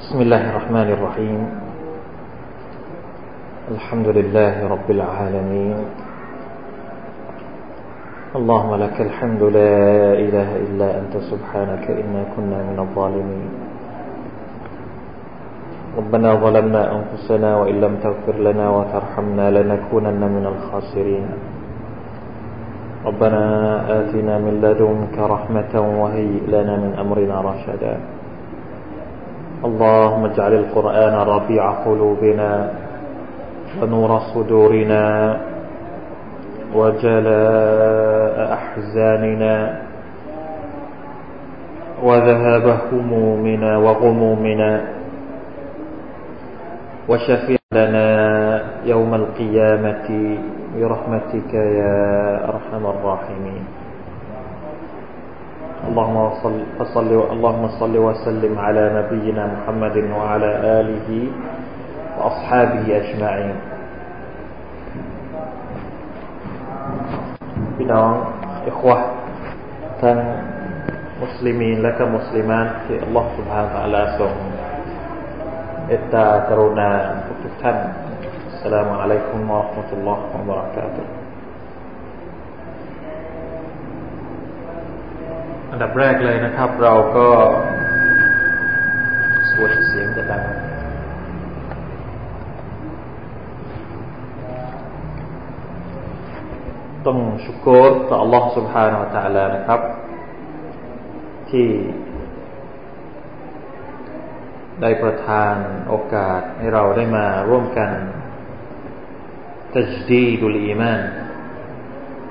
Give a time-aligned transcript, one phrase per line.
[0.00, 1.40] بسم الله الرحمن الرحيم.
[3.74, 5.78] الحمد لله رب العالمين.
[8.38, 9.74] اللهم لك الحمد لا
[10.14, 13.50] إله إلا أنت سبحانك إنا كنا من الظالمين.
[15.98, 21.26] ربنا ظلمنا أنفسنا وإن لم تغفر لنا وترحمنا لنكونن من الخاسرين.
[23.06, 23.44] ربنا
[24.00, 27.94] آتنا من لدنك رحمة وهيئ لنا من أمرنا رشدا.
[29.64, 32.50] اللهم اجعل القرآن ربيع قلوبنا
[33.82, 35.04] ونور صدورنا
[36.74, 39.54] وجلاء أحزاننا
[42.02, 44.70] وذهاب همومنا وغمومنا
[47.08, 48.08] وشفيع لنا
[48.84, 50.08] يوم القيامة
[50.75, 51.99] برحمتك يا
[52.51, 53.63] أرحم الراحمين
[55.87, 56.55] اللهم صل,
[56.95, 61.09] صل اللهم صل وسلم على نبينا محمد وعلى آله
[62.17, 63.57] وأصحابه أجمعين
[67.75, 68.11] พี่น้อง
[68.67, 68.97] อิควะ
[70.01, 70.17] ทั้ง
[71.21, 74.33] มุสลิมีนและก็มุสลิมานที่อัลลอฮฺ سبحانه และ تعالى ทรง
[75.87, 76.89] เอตตากรุณา
[77.43, 77.77] ทุกท่าน
[78.59, 81.05] السلام عليكم ورحمة الله وبركاته
[85.71, 87.27] อันดับแรกเลยนะครับ เราก็
[89.49, 90.43] สวดเสียงจะดัง
[97.05, 99.81] ต้องชุกรต่อ Allah سبحانه และ تعالى นะครับ
[101.49, 101.67] ที่
[104.81, 105.55] ได้ประทาน
[105.87, 107.89] โอกาสให้เราได้มาร่วมกัน
[109.74, 111.00] ตัจดีดุลอีมาน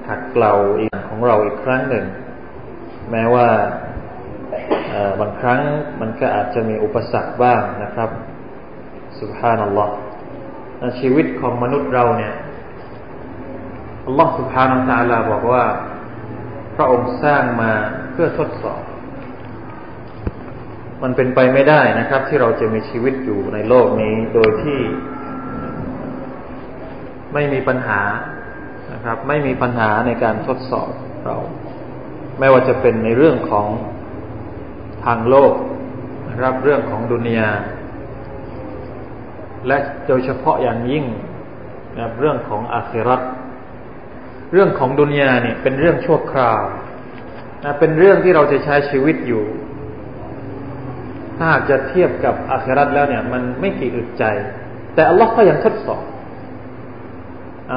[0.07, 2.05] หักเกลาอีกของเราอีกครั้งหนึ่ง
[3.11, 3.47] แม้ว่า
[5.19, 5.59] บางครั้ง
[6.01, 8.09] มันก็อาจจะมีอุปสรรคบ้างนะครับ
[9.19, 9.93] สุภานัลลอฮ์
[10.99, 12.33] ชีวิตของมนุษย์เราเนี่ย
[14.05, 15.65] อัลลอฮ์สุภานัลตาลาบอกว่า
[16.75, 17.71] พระองค์สร้างมา
[18.11, 18.81] เพื่อทดสอบ
[21.03, 24.79] มันเป็นไปไม่ได้นะครับ ที่เราจะมีชีวิตอยู่ในโลกนี้โดยที่
[27.33, 28.01] ไม่มีปัญหา
[28.93, 30.89] นะครับ ไม่มีปัญหาในการทดสอบ
[31.25, 31.37] เรา
[32.39, 33.67] ไม่ว่าจะเป็นในเรื่องของ
[35.05, 35.53] ทางโลก
[36.29, 37.49] นะครับเรื่องของดุนยา
[39.67, 41.05] และโดยเฉพาะอย่างยิ่ง
[41.95, 43.21] นะครับเรื่องของอาคิรัต
[44.53, 46.61] เรื่องของดุนยาเนี่ยเป็นเรื่องชั่วคราว
[47.63, 49.43] นะเป็นเรื่องที่เราจะใช้ชีวิตอยู่
[51.37, 54.23] ถ้าหากจะเทียบกับอาคิรัตแล้วเนี่ย มันไม่กี่อึดใจ
[54.93, 56.03] แต่อัลลอฮ์ก็ยังทดสอบ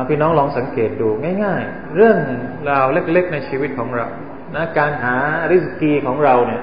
[0.09, 1.09] พี่น้องลองสังเกตดู
[1.45, 2.19] ง่าย ๆ เรื่อง
[2.71, 4.07] ราวเล็ก ๆ ในชีวิตของเรา
[4.57, 5.15] นะการหา
[5.51, 6.63] ริสกีของเราเนี่ย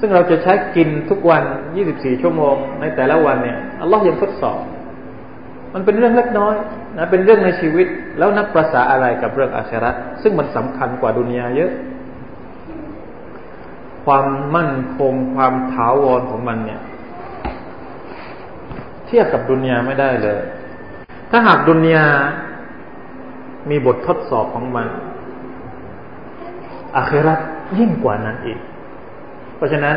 [0.00, 1.42] ซึ่งเราจะใช้กินทุกวัน
[1.82, 4.58] 24 ชั่วโมง ในแต่ละวันเนี่ยอัลลอฮ์ยังทดสอบ
[5.74, 6.54] มันเป็นเรื่องเล็กน้อย
[6.98, 7.86] นะเป็นเรื่องในชีวิต
[8.18, 11.72] แล้วนับประษาอะไรกับเรื่องอาชรัตซึ่งมันสำคัญกว่าดุนยาเยอะ
[14.04, 14.26] ความ
[14.56, 16.80] มั่นคงความถาวรของมันเนี่ย
[19.06, 20.38] เทียบกับดุนยาไม่ได้เลย
[21.30, 22.06] ถ้าหากดุนยา
[23.70, 24.88] มีบททดสอบของมัน
[26.96, 27.40] อาครัต
[27.78, 28.58] ยิ่งกว่านั้นอีก
[29.56, 29.96] เพราะฉะนั้น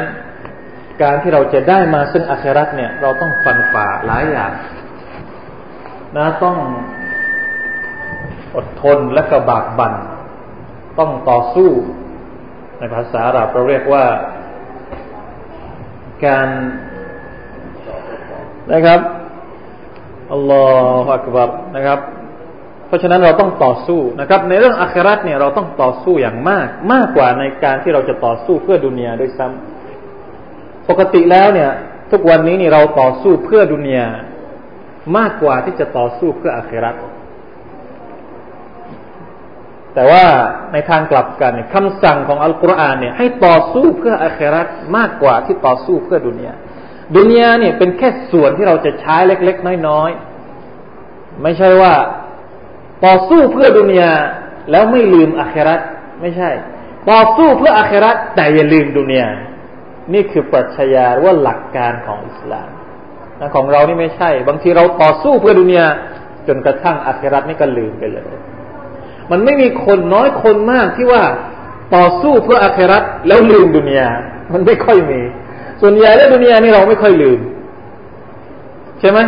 [1.02, 4.52] การที่เราจะได้มาซึ่งอาครัตเนี่ย เราต้องฟันฝ่าหลายอย่าง
[6.16, 6.58] นะต้อง
[8.56, 9.94] อดทนและก็บากบัน่น
[11.00, 11.70] ต้องต่อสู้
[12.80, 14.06] ในภาษาอาหรับเราเรียกว่า
[16.26, 16.48] การ
[18.74, 19.02] นะครับ
[20.32, 20.66] อัลลอ
[21.04, 22.00] ฮฺอักบัรนะครับ
[22.88, 31.72] เพราะฉะนั้นเราต้องต่อสู้นะครับ ในเรื่องอาคราตเนี่ยเราต้องต่อสู้อย่างมาก มากกว่าในการที่เราจะต่อสู้เพื่อดุนยาด้วยซ้ำปกติแล้วเนี่ย
[32.12, 34.08] ทุกวันนี้นี่เราต่อสู้เพื่อดุนยา
[35.18, 36.96] มากกว่าที่จะต่อสู้เพื่ออาคราต
[39.94, 40.26] แต่ว่า
[40.74, 44.68] ในทางกลับกันคำสั่งของอัลกุรอานเนี่ยให้ต่อสู้เพื่ออาคราต
[44.98, 46.54] มากกว่าที่ต่อสู้เพื่อดุนยา
[47.16, 51.94] ดุนยาเนี่ยเป็นแค่ส่วนที่เราจะใช้เล็ก ๆ น้อยๆไม่ใช่ว่า
[53.06, 54.14] ต่อสู้เพื่อดุนยา
[54.72, 55.80] แล้วไม่ลืมอาคราต
[56.22, 56.50] ไม่ใช่
[57.10, 59.30] ต่อสู้เพื่ออาคราตแต่อย่าลืมดุนยา
[60.14, 62.70] นี่คือปรัชญาว่าหลักการของอิสลาม
[63.40, 65.88] นะของเรานี่ไม่ใช่ บางทีเราต่อสู้เพื่อดุนยา
[66.48, 68.32] จนกระทั่งอาคราตนี่ก็ลืมไปเลย
[69.32, 71.24] มันไม่มีคนน้อยคนมากที่ว่า
[71.96, 74.10] ต่อสู้เพื่ออาคราตแล้วลืมดุนยา
[74.54, 75.22] มันไม่ค่อยมี
[75.82, 77.40] ส่วนใหญ่แล้วดุนยานี่เราไม่ค่อยลืม
[79.00, 79.20] ใช่ไหม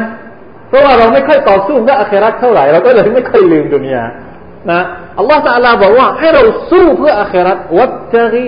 [0.70, 4.04] เพราะว่าเราไม่ค่อยต่อสู้กับอาคราตเท่าไหร่เราก็เลยไม่ค่อยลืมดุนยา
[4.72, 4.82] นะ
[5.18, 8.48] อัลลอฮฺสัลลาบอกว่าให้เราสู้เพื่ออาคราตวัตตะกี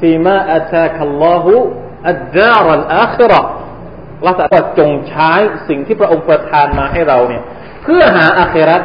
[0.00, 1.54] ฟีมาอัตาคัลลอฮุ
[2.08, 3.40] อัดดารัลอาครอ
[4.24, 5.30] เราจะจงใช้
[5.68, 7.42] สิ่งที่พระองค์ประทานมาให้เราเนี่ย
[7.82, 8.82] เพื่อหาอาครัต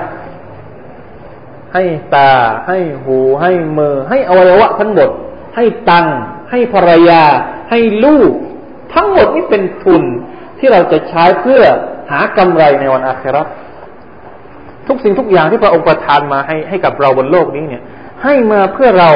[1.73, 1.83] ให้
[2.15, 2.33] ตา
[2.67, 5.09] ให้หู ให้มือ ให้อวัยวะทั้งหมด
[5.55, 6.07] ให้ตัง
[6.51, 7.23] ให้ภรรยา
[7.69, 8.31] ให้ลูก
[8.93, 10.03] ทั้งหมดนี่เป็นทุน
[10.59, 11.63] ที่เราจะใช้เพื่อ
[12.11, 13.41] หากำไรในวันอาครา
[14.87, 17.83] ทุกสิ่งทุกอย่างที่พระองค์ประทานมาให้ให้กับเราบนโลกนี้เนี่ย
[18.23, 19.11] ให้มาเพื่อเรา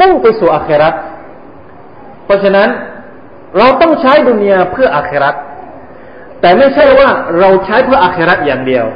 [0.00, 0.88] มุ่งไปสู่อาครา
[2.24, 2.68] เพราะฉะนั้น
[3.58, 5.30] เราต้องใช้ดุนยาเพื่ออาครา
[6.40, 8.86] แต่ไม่ใช่ว่าเราใช้เพื่ออาคราอย่างเดียว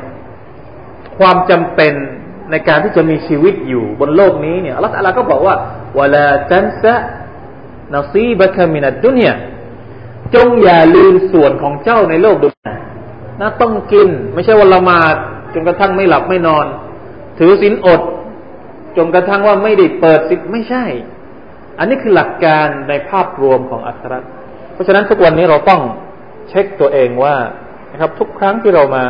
[1.19, 1.95] ความจำเป็น
[2.51, 5.55] ในการที่จะมีชีวิตอยู่บนโลกนี้เนี่ยอัลลอฮฺก็บอกว่า
[5.99, 6.95] วลาตันซะ
[7.95, 9.35] นซีบะคามินัดดุนยา
[10.35, 12.49] จงอย่าลืมส่วนของเจ้าในโลกดุ
[13.41, 15.15] นยานะต้องกิน ไม่ใช่วันละมาด
[15.55, 16.67] จนกระทั่งไม่หลับไม่นอน
[17.39, 18.01] ถือศีลอด
[18.97, 20.85] จนกระทั่งว่าไม่ได้เปิดสิไม่ใช่
[21.79, 24.19] อันนี้คือหลักการในภาพรวมของอัครา
[24.73, 25.81] เพราะฉะนั้นทุกวันนี้เราต้อง
[26.49, 27.37] เช็คตัวเองว่า
[27.93, 29.03] นะครับ ทุกครั้งที่เรามา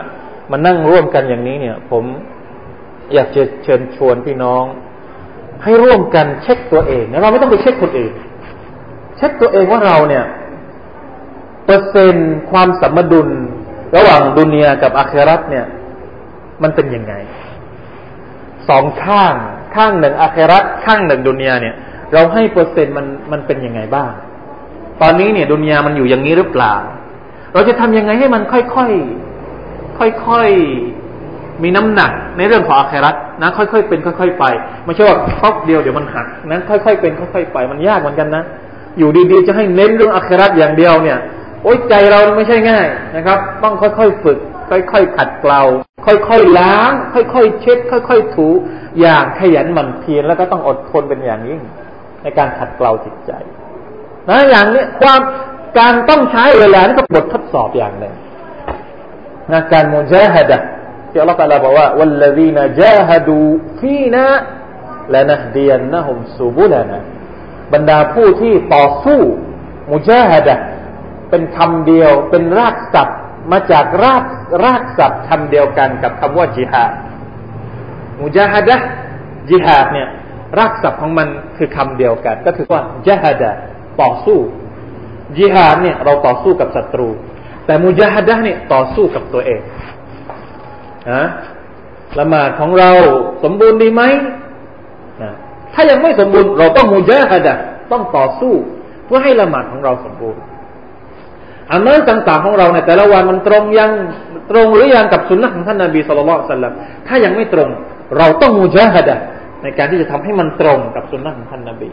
[0.50, 2.04] มานั่งร่วมกันอย่างนี้เนี่ย ผม
[3.14, 4.64] อยากจะเชิญชวนพี่น้อง
[5.64, 8.12] ให้ร่วมกันเช็คตัวเองนะเราไม่ต้องไปเช็คคนอื่น
[9.16, 10.24] เช็คตัวเองว่าเราเนี่ย
[11.64, 13.28] เปอร์เซ็นต์ความสมดุล
[13.96, 15.66] ระหว่างดุนยากับอาคราตเนี่ย
[16.62, 17.14] มันเป็นยังไง
[18.68, 19.34] สองข้าง
[19.74, 21.74] ข้างหนึ่งอาคราตข้างหนึ่งดุนยาเนี่ย
[22.12, 24.10] เราให้เปอร์เซ็นต์มันมันเป็นยังไงบ้าง
[25.02, 26.74] ตอนนี้เนี่ยดุนยามันอยู่อย่างนี้หรือเปล่า
[27.52, 34.44] เราจะทำยังไงให้มันค่อยๆค่อยๆมีน้ำหนักในเรื่องของอาคราตนะค่อยๆเป็นค่อย ๆ ไป
[34.84, 38.44] ไม่ใช่ว่าครอบเดียวเดี๋ยวมันหักนั้นค่อยๆเป็นค่อย ๆ ไปมันยากเหมือนกันนะ
[38.98, 41.18] อยู่ดีๆจะให้เน้นเรื่องอาคราตอย่างเดียวเนี่ย
[41.64, 44.38] โอ้ยใจเราไม่ใช่ง่ายนะครับ ต้องค่อยๆฝึก
[44.70, 45.62] ค่อยๆขัดเกลา
[46.06, 48.48] ค่อยๆล้าง ค่อยๆเช็ด ค่อย ๆ ถู
[49.00, 51.62] อย่างขยันหมั่นเพียรแล้วก็ต้องอดทนเป็นอย่างยิ่ง
[52.22, 53.32] ในการขัดเกลาจิตใจ
[54.28, 55.20] นะอย่างนี้ความ
[55.78, 58.14] การต้องใช้เวลานี่ก็บททดสอบอย่างหนึ่ง
[59.52, 60.58] นะการมุนเจฮดะ
[61.10, 63.38] ที่อัลลอฮฺตาลาบอกว่าวัลลัดีนจ้าฮดู
[63.80, 64.24] ฟีนะ
[65.10, 66.98] และนะดียนนะฮุมซูบุลนะ
[67.72, 69.20] บรรดาผู้ที่ต่อสู้
[69.92, 70.54] มุจาฮดะ
[71.34, 73.18] เป็นคำเดียว เป็นรากศัพท์
[73.52, 74.24] มาจากราก
[74.64, 76.92] รากศัพท์คำเดียวกันกับคำว่าจิฮาด
[78.20, 78.76] มุจาฮดะ
[79.48, 80.08] จิฮาดเนี่ย
[80.58, 83.50] รากศัพท์ของมันคือคำเดียวกัน ก็คือว่าจฮดะ
[84.00, 84.38] ต่อสู้
[85.36, 87.08] จิฮาดเนี่ยเราต่อสู้กับศัตรู
[87.66, 89.60] แต่มุจาฮดะเนี่ยต่อสู้กับตัวเอง
[91.12, 91.24] นะ
[92.18, 92.90] ละหมาดของเรา
[93.44, 94.02] สมบูรณ์ดีไหม
[95.22, 95.32] นะ
[95.74, 97.54] ถ้ายังไม่สมบูรณ์เราต้องมุจาฮดะ
[97.92, 98.52] ต้องต่อสู้
[99.06, 100.40] เพื่อให้ละหมาดของเราสมบูรณ์
[101.72, 103.90] อามัลต่างๆของเราในแต่ละวันมันตรงยัง
[104.50, 106.74] ตรงหรือยังกับสุนนะของท่านนาบีสุลต่านสัลลัม
[107.06, 107.68] ถ้ายังไม่ตรง
[108.18, 109.16] เราต้องมูจาฮดะ
[109.62, 111.90] ในการที่จะทำให้มันตรงกับสุนนะของท่านนาบี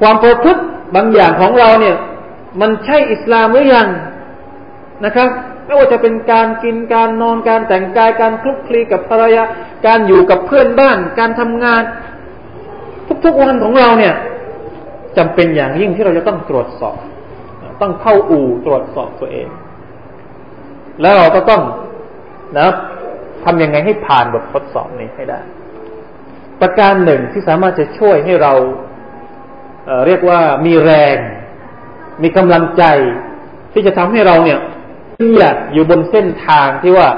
[0.00, 0.62] ความประพฤติ
[0.94, 1.96] บางอย่างของเราเนี่ย
[2.60, 3.88] มันใช่อิสลามหรือยัง
[5.04, 5.28] นะครับ
[5.66, 9.44] ไม่ว่าจะเป็นการกินการนอนการแต่งกายการคลุกคลีกับภรรยา
[9.86, 11.82] การอยู่กับเพื่อนบ้าน การทำงาน
[13.24, 14.14] ทุกๆวันของเราเนี่ย
[15.16, 16.96] จำเป็นอย่างยิ่งที่เราจะต้องตรวจสอบ
[17.82, 19.48] ต้องเข้าอู่ตรวจสอบตัวเอง
[21.00, 21.62] แล้วเราก็ต้อง
[22.58, 22.68] นะ
[23.44, 25.40] ทำยังไงให้ผ่านบททดสอบนี้ให้ได้
[26.60, 28.52] ประการหนึ่งที่สามารถจะช่วยให้เรา
[29.86, 31.16] เเรียกว่ามีแรง
[32.22, 32.84] มีกำลังใจ
[33.72, 34.60] ที่จะทำให้เราเนี่ย
[35.38, 37.08] อยากอยู่บนเส้นทางที่ว่า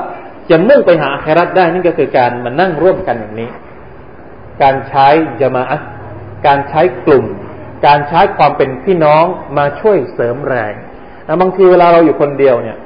[0.50, 3.50] จะมุ่งไปหาแครัตได้นี่ก็คือการมานั่งร่วมกันอย่างนี้
[4.62, 5.06] การใช้
[5.40, 5.62] จะมา
[6.46, 7.26] การใช้กลุ่ม
[7.86, 9.24] การใช้ความเป็นพี่น้อง
[9.58, 10.72] มาช่วยเสริมแรง
[11.26, 12.78] นะบางทีเวลาเราอยู่คนเดียวเนี่ย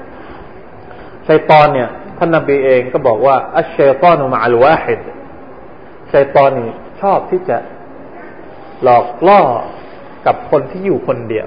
[1.28, 1.88] ชัยตอนเนี่ย
[2.19, 5.00] ท่านนบีเองก็บอกว่าอัชชัยตอนุมาอัลวาฮิด
[6.12, 7.57] ชัยตอนนี่ชอบที่จะ
[8.83, 9.40] หลอกล่อ
[10.26, 11.47] กับคนที่อยู่คนเดียว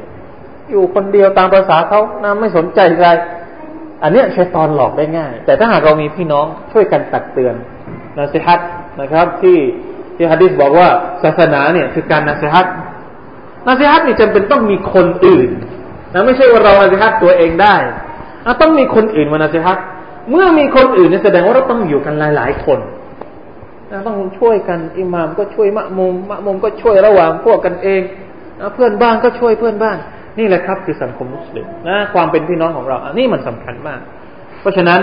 [0.69, 3.07] อยู่คนเดียวตามภาษาเขานะไม่สนใจใคร
[4.03, 7.55] อันเนี้ชัยตอนหลอกได้ง่าย แต่ถ้าหากเรามีพี่น้องช่วยกันตักเตือน
[8.17, 8.61] นะสิฮัต
[9.01, 9.57] นะครับ ที่
[10.15, 10.89] ที่ฮะดิษบอกว่า
[11.23, 12.67] ศาสนาเนี่ยคือการนะสิฮัต
[13.67, 15.49] นาซีฮัตนี่จำเป็นต้องมีคนอื่น
[16.13, 17.75] นะไม่ใช่ว่าเรานาซีฮัตตัวเองได้
[18.45, 19.77] นะต้องมีคนอื่นมานาซีฮัต
[20.31, 22.79] เมื่อมีคนอื่นนี่แสดงว่าเราต้องอยู่กันหลาย ๆ คน
[23.91, 28.01] นะต้องช่วยกันอิหมามก็ช่วยมะมุมมะมุมก็ช่วยระหว่างพวกกันเอง
[28.59, 29.97] นะเพื่อนบ้านก็ช่วยเพื่อนบ้าน
[30.39, 33.99] นี่แหละครับ คือสังคมมุสลิมนะความเป็นพี่น้องของเราอันนี้มันสำคัญมาก
[34.61, 35.01] เพราะฉะนั้น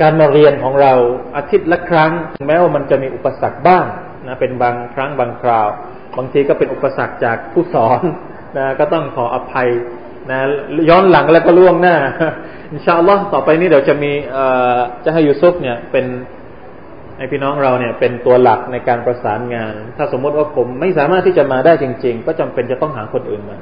[0.00, 0.92] การมาเรียนของเรา
[1.36, 2.12] อาทิตย์ละครั้ง
[2.46, 3.84] แม้ว่ามันจะมีอุปสรรคบ้าง
[4.26, 5.68] นะเป็นบางครั้งบางคราว
[6.18, 8.00] บางทีก็เป็นอุปสรรคจากผู้สอน
[8.58, 9.68] นะก็ต้องขออภัย
[10.30, 10.38] นะ
[10.90, 11.96] ย้อนหลังแล้วก็ล่วงหน้า
[12.72, 16.06] อินชาอัลลอฮ์ต่อไปนี้เดี๋ยวจะมีเจะให้ยูซุฟเนี่ยเป็น
[17.18, 23.58] ให้พี่น้องเราเนี่ยเป็นตัวหลักในการประสานงาน ถ้าสมมติว่าผมไม่สามารถที่จะมาได้จริง ๆ ก็จำเป็นจะต้องหาคนอื่นมา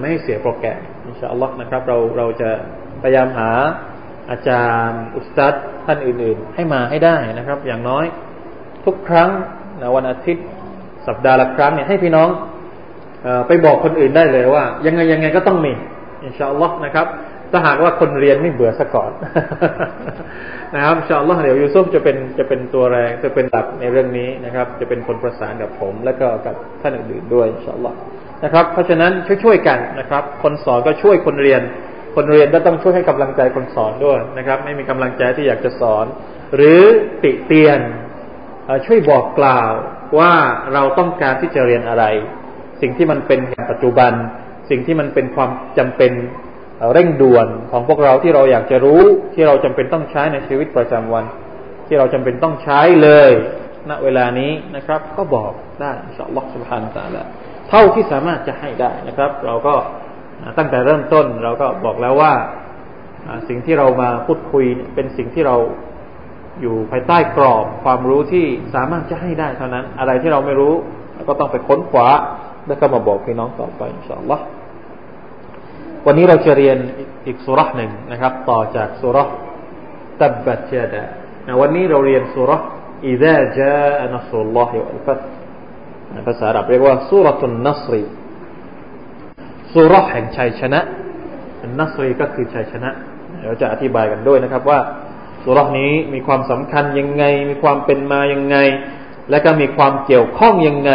[0.00, 2.50] ไม่ให้เสียโปรแกรมอินชาอัลลอฮ์นะครับเราเราจะ
[3.02, 3.50] พยายามหา
[4.30, 5.54] อาจารย์อุสตัด
[5.86, 8.04] ท่านอื่น ๆ ให้มาให้ได้นะครับ อย่างน้อย
[8.84, 9.30] ทุกครั้ง
[9.80, 10.44] นะวันอาทิตย์
[11.08, 12.28] สัปดาห์ละครั้งเนี่ยให้พี่น้อง
[13.46, 15.72] ไปบอกคนอื่นได้เลยว่า ยังไงยังไงก็ต้องมี
[16.24, 17.06] อินชาอัลลอฮ์นะครับ
[17.52, 19.10] ถ้าหากว่าคนเรียนไม่เบื่อซะก่อน
[20.74, 27.96] นะครับอินชาอัลลอฮ์เดี๋ยวยูซุฟจะเป็นจะเป็นตัวแรงจะเป็นหลักในเรื่องนี้นะครับ จะเป็นคนประสานกับผม และก็กับท่านอื่นๆด้วยอินชาอัลลอฮ์
[28.44, 29.12] นะครับ เพราะฉะนั้น
[29.44, 31.62] ช่วยๆกันนะครับ คนสอนก็ช่วยคนเรียน
[32.16, 36.06] คนเรียนก็ต้องช่วยให้กำลังใจคนสอนด้วยนะครับ ไม่มีกำลังใจที่อยากจะสอน
[36.56, 36.82] หรือ
[37.22, 37.80] ติเตียน
[38.86, 39.72] ช่วยบอกกล่าว
[40.18, 40.32] ว่า
[40.74, 42.04] เราต้องการที่จะเรียนอะไร
[42.80, 44.12] สิ่งที่มันเป็นอย่างปัจจุบัน
[44.70, 46.12] สิ่งที่มันเป็นความจำเป็น
[46.92, 49.02] เร่งด่วนของพวกเราที่เราอยากจะรู้
[49.34, 51.24] ที่เราจำเป็นต้องใช้ในชีวิตประจำวัน
[51.86, 53.30] ที่เราจำเป็นต้องใช้เลย
[53.90, 57.22] ณเวลานี้นะครับ ก็บอกได้อินชาอัลลอฮฺสุบฮานตะละ
[57.68, 59.74] เท่าที่สามารถจะให้ได้นะครับ เราก็
[60.58, 62.32] ตั้งแต่เริ่มต้น เราก็บอกแล้วว่า
[63.48, 64.64] สิ่งที่เรามาพูดคุย
[64.94, 65.56] เป็นสิ่งที่เรา
[66.60, 70.74] อยู่ภายใต้กรอบความรู้ที่สามารถจะให้ได้เท่านั้น อะไรที่เราไม่รู้
[71.28, 72.08] ก็ต้องไปค้นคว้า
[72.66, 74.18] แล้วก็มาบอกพี่น้องต่อไปอินชา
[76.06, 76.76] วันนี้เราจะเรียน
[77.26, 79.28] อีกสุรษหนึ่งนะครับ ต่อจากสุรษ
[80.20, 81.02] ตับบัตยาดะ
[81.60, 82.60] วันนี้เราเรียนสุรษ
[83.08, 85.20] อิดะจาอนัสุลลอฮิวัลฟัต
[86.26, 88.02] ภาษาอาหรับเรียกว่าสุรตุนนัสรี
[89.74, 90.80] สุรษแห่งชัยชนะ
[91.80, 92.90] นัสรีก็คือชัยชนะ
[93.46, 94.78] เราจะอธิบายกันด้วยนะครับว่า
[95.44, 98.56] สุรษนี้มีความสำคัญยังไง มีความเป็นมายังไง
[99.30, 100.92] และก็มีความเกี่ยวข้องยังไง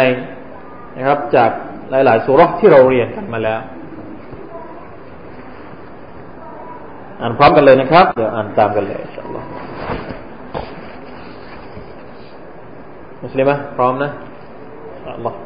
[0.96, 1.50] นะครับ จาก
[1.90, 3.60] หลาย ๆ สุรษที่เราเรียนกันมาแล้ว
[7.20, 9.48] อ่านพร้อมกันเลยนะครับ เดี๋ยวอ่านตามกันเลยอัลลอฮ์
[13.22, 14.10] มุสลิมะพร้อมนะ
[15.16, 15.45] อัลลอฮ์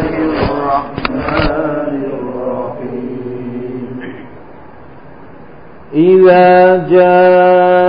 [5.93, 7.81] إذا جاء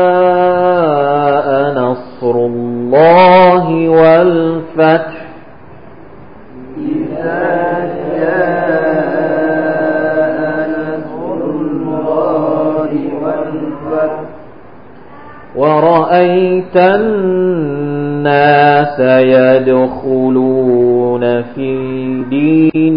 [1.79, 5.23] نصر الله والفتح
[6.79, 7.43] إذا
[8.13, 9.53] جاء
[10.71, 12.89] نصر الله
[13.23, 14.21] والفتح
[15.57, 18.21] ورأيت الناس
[19.35, 20.63] يدخلون
[21.43, 21.73] في
[22.31, 22.92] دين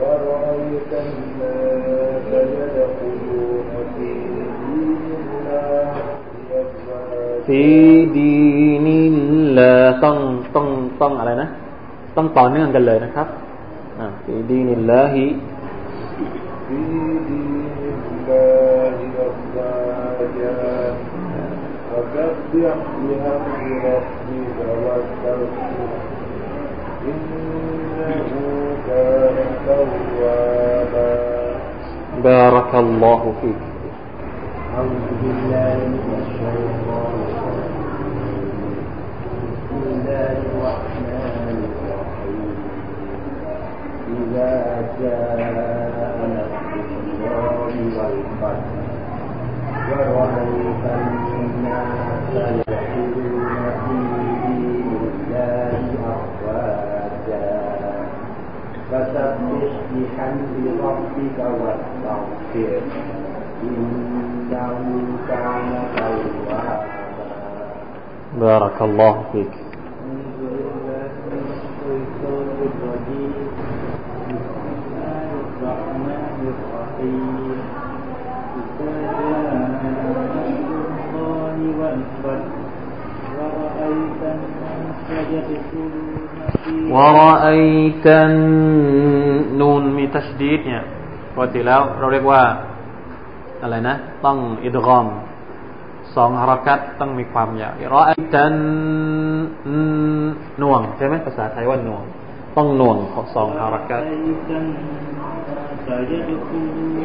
[0.00, 4.08] ورأيت الناس يدخلون في
[4.62, 5.92] دين الله
[6.60, 7.64] أفواجا ฟี
[8.16, 8.36] ดี
[8.86, 9.16] นิล
[9.56, 9.72] ลา
[10.04, 10.16] ต้อง
[10.54, 10.66] ต้อง
[11.00, 11.48] ต้องอะไรนะ
[12.16, 13.28] ต้องต่อเนื่องกันเลยนะครับ
[14.00, 15.26] อ่าฟีดีนิลลาฮิ
[16.68, 16.80] في
[17.28, 18.96] دين الله
[19.28, 20.56] أفواجا
[21.88, 25.92] فسبح بحمد ربك واستغفره
[27.10, 31.11] إنه كان توابا
[32.23, 33.61] بارك الله فيك.
[34.77, 37.15] أعوذ بالله من الشيطان
[39.51, 39.81] بسم
[40.45, 42.51] الرحمن الرحيم
[44.17, 44.53] إذا
[45.01, 45.39] جاء
[46.35, 48.55] نصر الله والفتح
[49.89, 50.83] ورأيت
[51.39, 53.70] الناس يدخلون
[59.70, 62.82] فسبح بحمد ربك واستغفر
[63.62, 64.78] إنه
[65.28, 66.86] كان توابا
[68.40, 69.54] بارك الله فيك
[83.38, 84.22] ورأيت
[88.28, 90.82] النون มีตัชดีดเนี่ย
[91.34, 92.42] ปกติแล้วเราเรียกว่า
[93.62, 93.94] อะไรนะ
[94.24, 95.06] ต้องอิดกอม
[96.16, 98.54] สองฮารักัตต้องมีความยาวรอไอจัน
[100.60, 102.02] น่วงใช่ไหมภาษาไทยว่าน่วง
[102.56, 104.00] ต้องน่วงของสองฮารักัต
[105.86, 106.96] فيدخلون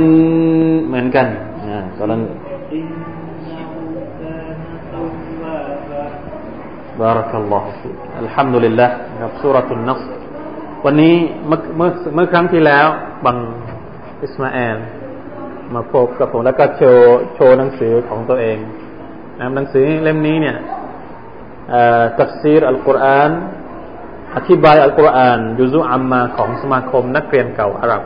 [0.00, 0.06] อื
[0.72, 1.26] มเหมือนกัน
[1.68, 2.16] นะกำลั
[7.00, 7.80] บารักัลลอฮฺ
[8.18, 8.86] อัลฮัมดุลิลละ
[9.22, 10.02] ครับสุรทุนนัส
[10.84, 11.14] วันนี้
[11.46, 12.86] เมื่อเมื่อเมื่อครั้งที่แล้ว
[13.26, 13.36] บัง
[14.24, 14.78] อิสมาแอล
[15.74, 18.58] มาพบกับผมแล้วก็โชว์โชว์หนังสือของตัวเอง
[19.38, 20.56] นะหนังสือเล่มนี้เนี่ย
[22.20, 23.30] ตักซีรอัลกุรอาน
[24.36, 28.02] อธิบายอัลกุรอานยูซุอัมมาของสมาคมนักเรียนเก่าอาหรับ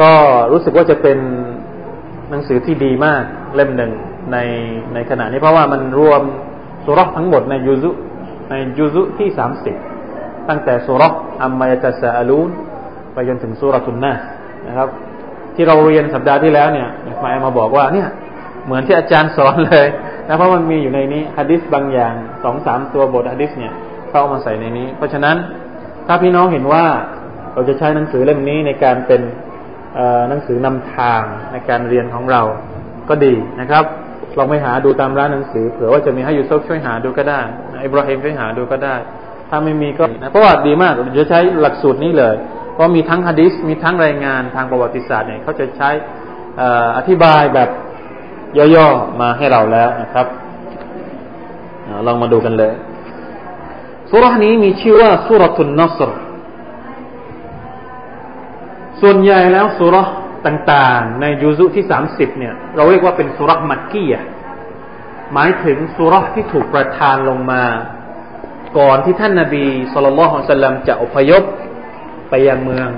[0.00, 0.10] ก็
[0.52, 1.18] รู้สึกว่าจะเป็น
[2.30, 3.22] หนังสือที่ดีมาก
[3.54, 3.92] เล่มหนึ่ง
[4.32, 4.38] ใน
[4.94, 6.22] ในขณะนี้เพราะว่ามันรวม
[6.84, 7.90] สุรษทั้งหมดในยุซุ
[8.50, 9.74] ในยุซุที่สามสิบ
[10.48, 12.48] ตั้งแต่สุรษอัมมายตะซาอลูน
[13.12, 14.14] ไปจนถึงสุรทุนนะ
[14.68, 14.88] นะครับ
[15.54, 16.88] ที่เราเรียนสัปดาห์ที่แล้วเนี่ย
[17.22, 18.08] มาแอมาบอกว่าเนี่ย
[18.64, 19.86] เหมือนที่อาจารย์สอนเลย
[20.28, 23.72] นะเพราะมันมีอยู่ในนี้ฮะดิษบางอย่างสองสามตัวบทฮะดิษเนี่ย
[24.10, 25.36] เข้ามาใส่ในนี้ เพราะฉะนั้น
[26.06, 26.84] ถ้าพี่น้องเห็นว่า
[27.54, 29.20] เราจะใช้หนังสือเล่มนี้ในการเป็น
[30.28, 32.42] หนังสือนำทางในการเรียนของเรา
[33.08, 33.84] ก็ดีนะครับ
[34.38, 37.40] ลองไปหาดูตามร้านหนังสือเผื่อว่าจะมีให้ยูซุฟช่วยหาดูก็ได้
[37.84, 38.96] อิบราฮิมช่วยหาดูก็ได้
[39.50, 42.34] ถ้าไม่มีก็นะเพราะว่าดีมากจะใช้หลักสูตรนี้เลย
[42.72, 45.90] เพราะมีทั้งฮะดิษมีทั้งรายงานทางประวัติศาสตร์เนี่ยเขาจะใช้
[46.96, 47.68] อธิบายแบบ
[48.74, 50.26] ย่อๆมาให้เราแล้วนะครับ
[52.06, 52.72] ลองมาดูกันเลย
[54.10, 56.20] สุรานี้มีชื่อว่าสุรทุนนัสร์
[59.02, 59.96] ส่วนใหญ่แล้วสุร
[60.46, 64.24] ต่างๆ ในยูซุที่สามสิบเนี่ย เราเรียกว่าเป็นสุรมักกี้ะ
[65.32, 67.62] หมายถึงสุรที่ถูกประทานลงมา
[68.78, 71.42] ก่อนที่ท่านนาบีสุลต่านสลัมจะอพยพ
[72.30, 72.88] ไปยังเมือง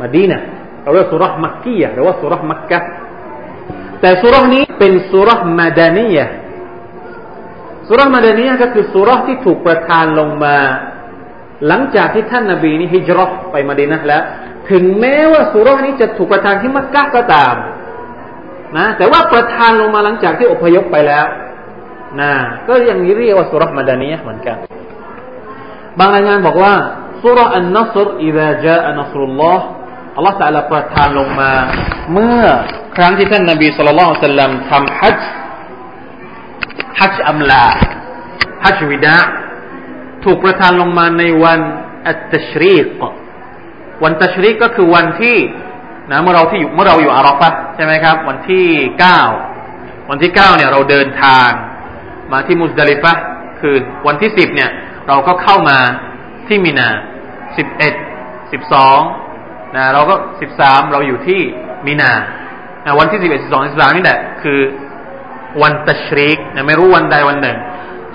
[0.00, 0.42] มาดีนะ
[0.82, 2.80] เราเรียกสุรมักกี้หรือว่าสุรมักกะ
[4.00, 6.26] แต่สุรนี้เป็นสุรมาดานียะ
[7.88, 10.56] สุรมาดานียะก็คือสุรที่ถูกประทานลงมา
[11.66, 14.22] หลังจากที่ท่านนาบีนี่ฮิจรัไปมาดีนะแล้ว
[14.70, 17.54] ถึงแม้ว่าสุรานี้จะถูกประทานที่มักกะก็ตาม
[18.76, 21.26] นะแต่ว่าประทานลงมาหลังจากที่อพยพไปแล้ว
[22.20, 22.32] นะ
[22.68, 24.56] ก็ยังเรียกว่าสุรมาดานีเหมือนกัน
[25.98, 26.74] บางรายงานบอกว่า
[27.22, 29.66] สุรอันนัสรอิดะจาอันนัสรุลลอฮ์
[30.16, 31.52] อัลลอฮฺตะลาประทานลงมา
[32.12, 32.42] เมื่อ
[32.96, 35.20] ครั้งที่ท่านนบีสุลต่านสัลลัมทำฮัจ
[37.00, 37.64] ฮัจอัมลา
[38.64, 39.16] ฮัจวิดะ
[40.24, 41.60] ถูกประทานลงมาในวัน
[42.08, 43.02] อัตตชรีก
[44.04, 45.36] วันตัชริกก็คือวันที่
[46.10, 48.66] นะเมื่อเราที่อยู่เมื่อเราอยู่อาราฟะใช่ไหมครับ วันที่
[49.00, 49.20] เก้า
[50.10, 51.50] วันที่เก้าเนี่ยเราเดินทาง
[52.32, 53.12] มาที่มุสดาลิฟะ
[53.60, 53.74] คือ
[54.06, 54.70] วันที่สิบเนี่ย
[55.08, 55.78] เราก็เข้ามา
[56.48, 56.88] ที่มินา
[57.56, 57.94] สิบเอ็ด
[58.52, 59.00] สิบสอง
[59.76, 61.40] นะเราก็สิบสามเราอยู่ที่
[61.86, 62.12] มินา
[62.84, 64.60] นะวันที่สิบเอ็ดสิบสองสิบสามนี่แหละคือ
[65.62, 67.58] วันตัชริกนะไม่รู้วันใดวันหนึ่ง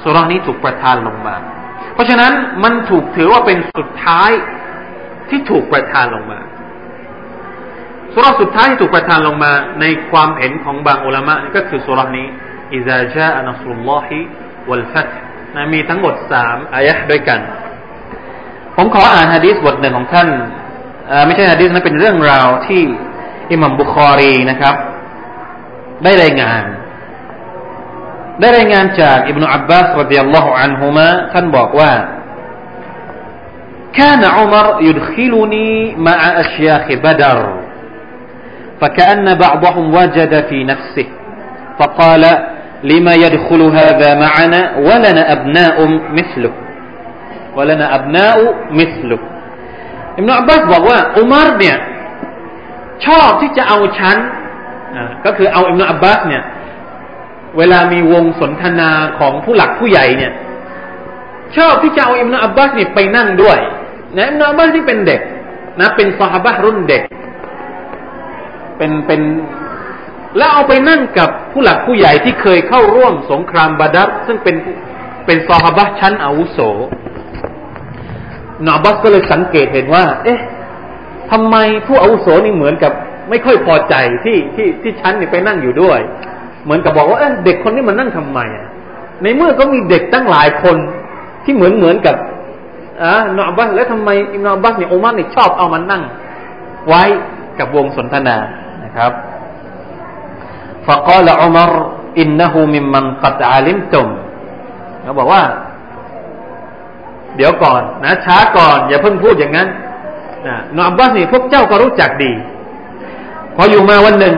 [0.02, 1.36] สุรานี้ถูกประทานลงมา
[1.94, 2.32] เพราะฉะนั้น
[2.64, 4.30] มันถูกถือว่าเป็นสุดท้าย
[5.30, 6.40] ที่ถูกประทานลงมา
[8.14, 12.28] สุรสุดท้ายที่ถูกประทานลงมาในความเห็นของบางอุลามะก็คือสุรนี้
[12.74, 14.18] อิซาจาอันัสรุลลอฮิ
[14.70, 15.10] วัลฟัต
[15.56, 17.40] นะมีทั้งหมดสามอายะด้วยกัน
[18.76, 20.30] ผมขออ่านฮะดีษบทหนึ่งของท่าน
[21.26, 22.82] ไม่ใช่ฮะดีษนะเป็นเรื่องราวที่
[23.52, 24.76] อิหมัมบุคอรีนะครับ
[26.04, 26.64] ได้รายงาน
[28.40, 31.92] ได้รายงานจากอิบนุอับบาสรดิยัลลอฮุอันฮุมะท่านบอกว่า
[33.97, 37.63] كان عمر يدخلني مع أشياخ بدر
[38.81, 41.07] فكأن بعضهم وجد في نفسه
[41.79, 42.25] فقال
[42.85, 45.77] لما يدخل هذا معنا ولنا أبناء
[46.13, 46.53] مثله
[47.57, 49.19] ولنا أبناء مثله
[50.17, 51.77] อิมนุอับบาสบอกว่า อุมารเนี่ย
[53.07, 54.17] ชอบที่จะเอาฉัน
[55.25, 56.43] ก็คือเอาอิมนุอับบาสเนี่ย
[57.59, 60.33] เวลามีวงสนทนาของผู้หลักผู้ใหญ่เนี่ย
[61.57, 63.59] ชอบที่จะเอาอิมนุอับบาสเนี่ยไปนั่งด้วย
[64.16, 65.22] นะอิมนุอับบาสที่เป็นเด็ก
[65.80, 67.04] นะ เป็นซาฮาบะรุ่นเด็ก
[68.78, 69.22] เป็นเป็น
[70.38, 74.56] แล้วเอาไปนั่งกับผู้หลักผู้ใหญ่ที่เคยเข้าร่วมสงครามบาดัรซึ่งเป็น
[75.26, 76.60] เป็นซอฮาบะชั้นอาวุโส
[78.66, 80.40] นอบัสก็เลยสังเกตเห็นว่า เอ๊ะ
[81.32, 81.56] ทำไม
[81.88, 82.92] ผู้อาวุโสนี่เหมือนกับ
[83.30, 86.00] ไม่ค่อยพอใจที่ที่ที่ชั้นนี่ไปนั่งอยู่ด้วย
[86.64, 88.68] เหมือนกับบอกว่าเอ๊ะเด็กคนนี้มันนั่งทำไมอะ
[89.24, 90.78] ในเมื่อก็มีเด็กตั้งหลายคน
[91.44, 92.16] ที่เหมือนเหมือนกับ
[93.03, 96.03] อ่านอบัสแล้วทำไมอิมนอบัสเนี่ยอุมัรเนี่ยชอบเอามันนั่ง
[96.89, 97.03] ไว้
[97.59, 98.37] กับวงสนทนา
[98.85, 99.13] นะครับ
[100.87, 101.71] فقال عمر
[102.23, 104.07] إنه ممن قد علمتم
[105.03, 105.43] เขาบอกว่า
[107.37, 109.69] เดี๋ยวก่อน นะ ช้าก่อน อย่าเพิ่งพูดอย่างนั้น
[110.47, 112.33] นะนอับบาสนี่พวกเจ้าก็รู้จักดี
[113.57, 114.35] พออยู่มาวันหนึ่ง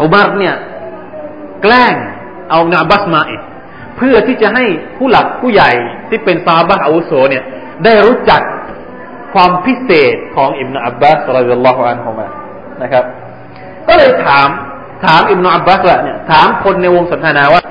[0.00, 0.54] อุบารเนี่ย
[1.62, 1.94] แกล้ง
[2.50, 3.40] เอานอับบาสมาอีก
[3.96, 4.64] เพื่อที่จะให้
[4.96, 5.70] ผู้หลักผู้ใหญ่
[6.08, 7.44] ที่เป็นซาบะอาวุโสเนี่ย
[7.84, 8.42] ได้รู้จัก
[9.34, 12.26] ความพิเศษของอิบนาอับบาสรดิยัลลอฮุอันฮุมา
[12.82, 13.04] นะครับ
[13.88, 14.48] ก็เลยถาม
[15.04, 17.62] ถามอิบนาอับบาสว่าเนี่ยถามคนในวงสนทนาว่า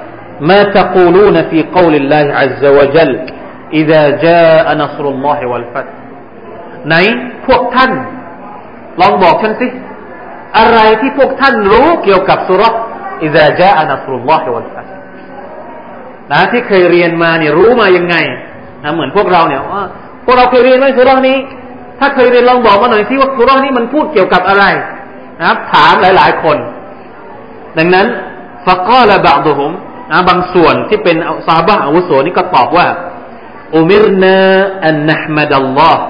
[0.49, 3.11] ما تقولون في قول الله عز وجل
[3.73, 5.95] إذا جاء نصر الله والفتح
[6.87, 6.95] ไหน
[7.47, 7.91] พวกท่าน
[9.01, 9.67] ลองบอกฉันสิ
[10.57, 12.73] อะไรที่พวกท่านรู้เกี่ยวกับสุรษ
[13.27, 14.74] إذا جاء نصر الله والفتح
[16.31, 18.15] นะที่เคยเรียนมาเนี่ยรู้มายังไง
[18.83, 19.85] นะเหมือนพวกเราเนี่ยว่า
[20.25, 21.37] พวกเราเคยเรียนไหมสุรษนี้
[21.99, 24.63] ถ้าเคยเรียนลองบอกมาหน่อยสิว่าสุรษนี้มันพูดเกี่ยวกับอะไร
[25.39, 26.57] นะครับ ถามหลาย ๆ คน
[27.77, 28.07] ดังนั้น
[28.65, 29.71] ฟักก็ละบางดุม
[30.11, 32.87] นะบางส่วนที่เป็นซาบะอาวุโสนี่ก็ตอบว่า
[33.75, 34.37] อุมิรนา
[34.85, 36.03] อันนะห์มัดัลลอฮ์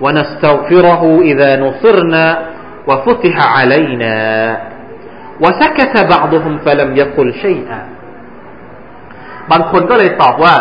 [0.00, 2.38] ونستغفره إذا نصرنا
[2.88, 4.16] وفتح علينا
[5.40, 7.80] وسكت بعضهم فلم يقل شيئا
[9.51, 10.55] บางคนก็เลยตอบว่า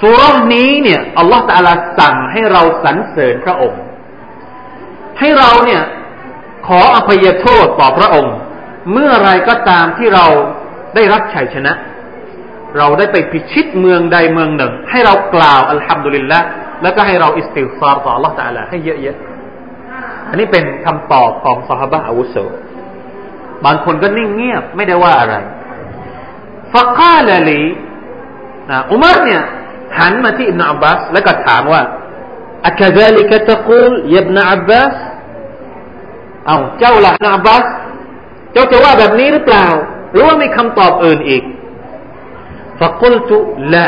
[0.00, 3.82] สุรนี้เนี่ยอัลลอฮฺตาลาสั่งให้เราสรรเสริญพระองค์
[5.18, 5.82] ให้เราเนี่ย
[6.66, 8.34] ขออภัยโทษต่อพระองค์
[8.92, 10.26] เมื่อไรก็ตามที่เรา
[10.94, 11.72] ได้รับชัยชนะ
[12.78, 16.40] เราได้ไปพิชิตเมืองใดเมืองหนึ่ง ให้เรากล่าวอัลฮัมดุลิลละ
[16.82, 22.36] แล้วก็ให้เราอิสติฟารต่อ Allah ต ع ล ى ให้เยอะๆอันนี้เป็นคำตอบของสหบะอาวุโส
[23.64, 25.34] บางคนก็นิ่งเงียบไม่ได้ว่าอะไร
[26.74, 27.62] ฟักาลลี
[28.70, 29.42] นะอุมารเนี่ย
[29.98, 31.82] หันมาที่อิบนาอับบาสแล้วก็ถามว่า
[32.66, 34.92] อัคดาลิกะตะกูลยับนาอับบาส
[36.46, 37.64] เอาเจ้าละนาอับบาส
[38.52, 39.66] เจ้าจะว่าแบบนี้หรือเปล่า
[40.12, 41.42] หรือว่ามีคำตอบอื่นอีก
[42.80, 43.38] ฟะกุลตุ
[43.72, 43.86] ละ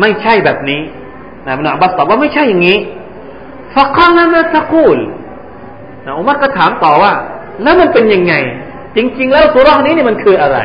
[0.00, 0.80] ไม่ใช่แบบนี้
[1.46, 2.78] นะอิบนาอับบาสตอบว่าไม่ใช่อย่างนี้
[3.74, 4.98] ฟะกาลมาตะกูล
[6.04, 7.12] นะอุมัรก็ถามต่อว่า
[7.62, 8.34] แล้วมันเป็นยังไง
[8.96, 10.58] จริง ๆ แล้วสุรานี้นี่มันคืออะไร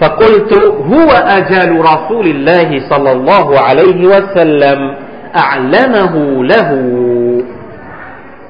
[0.00, 0.52] فقلت
[0.92, 4.78] هو أجل رسول الله صلى الله عليه وسلم
[5.42, 6.14] أعلمه
[6.52, 6.70] له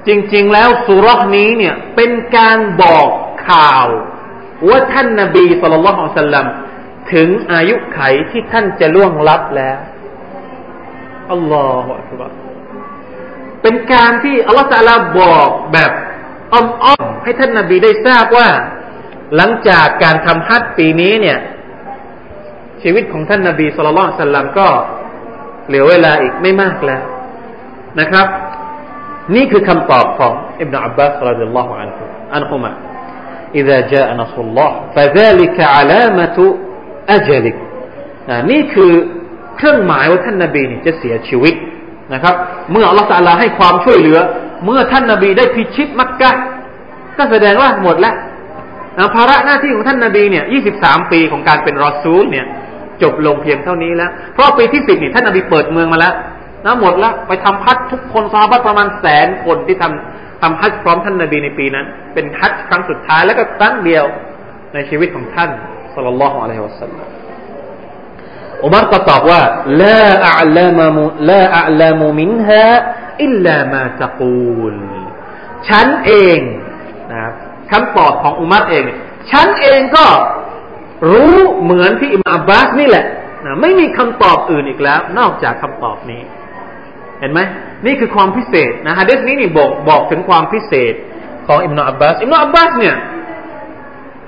[0.07, 3.09] จริง ๆ แล้วสุรษนี้เนี่ย เป็นการบอก
[3.48, 3.87] ข่าว
[4.68, 6.46] ว่าท่านนาบีสุลต่านสัลลัม
[7.12, 8.00] ถึงอายุไข
[8.31, 9.79] ที่ท่านจะล่วงลับแล้ว
[11.33, 12.33] อัลลอฮฺอักบาร
[13.62, 15.92] เป็นการที่อัลลอฮฺตะลาบอกแบบ
[16.53, 18.48] อ้อมๆให้ท่านนาบีได้ทราบว่า
[19.37, 21.38] หลังจากการทำฮัจปีนี้เนี่ย
[22.83, 24.68] ชีวิตของท่านนาบีสุลต่านสัลลัมก็
[25.66, 27.03] เหลือเวลาอีกไม่มากแล้ว
[28.00, 28.27] นะครับ
[29.35, 32.72] นี่คือคำตอบของอิบนาอับบาสรดิยัลลอฮุอันฮุอันฮุมะ
[33.61, 36.38] إذا جاء نصر الله فذلك علامة
[37.16, 37.57] أجلك
[38.50, 38.92] นี่คือ
[39.57, 41.55] เครื่องหมายว่าท่านนาบีนี่จะเสียชีวิต
[42.14, 42.35] นะครับ
[42.72, 44.18] เมื่ออัลลอฮฺตาลาให้ความช่วยเหลือ
[44.64, 46.31] เมื่อท่านนาบีได้พิชิตมักกะ
[47.16, 48.14] ก็แสดงว่าหมดแล้ว
[49.13, 50.45] ภาระหน้าที่ของท่านนาบีเนี่ย
[50.77, 52.45] 23ปีของการเป็นรอซูลเนี่ย
[53.03, 56.13] จบลงเพียงเท่านี้แล้ว เพราะปีที่สิบนี่ท่านนาบีเปิดเมืองมาแล้ว
[56.65, 64.05] นะหมดละไปทำฮัจทุกคนซาบะประมาณแสนคนที่ทำทำฮัจพร้อมท่านนาบีในปีนั้น เป็นฮัจครั้งสุดท้ายแล้วก็ครั้งเดียว
[64.73, 65.49] ในชีวิตของท่าน
[65.95, 67.07] สัลลัลลอฮุอะลัยฮิวะสัลลัม
[68.63, 69.41] อุมารก็ตอบว่า
[69.83, 70.03] ลา
[70.39, 72.67] อัลามุลาอัลามุมินฮา
[73.23, 74.75] อิลลามาตะกูล
[75.67, 76.39] ฉันเอง
[77.12, 77.33] นะครับ
[77.71, 78.84] คำตอบของอุมารเอง
[79.32, 80.05] ฉันเองก็
[81.10, 83.05] รู้เหมือนที่อิมามอับบาสนี่แหละ
[83.45, 86.21] นะไม่มีคำตอบอื่นอีกแล้ว นอกจากคำตอบนี้
[87.19, 87.39] เห็นไหม
[87.86, 90.93] นี่คือความพิเศษนะฮะเดสนี้นี่บอกบอกถึงความพิเศษ
[91.47, 92.95] ของอิมนาอับบาสอิมนาอับบาสเนี่ย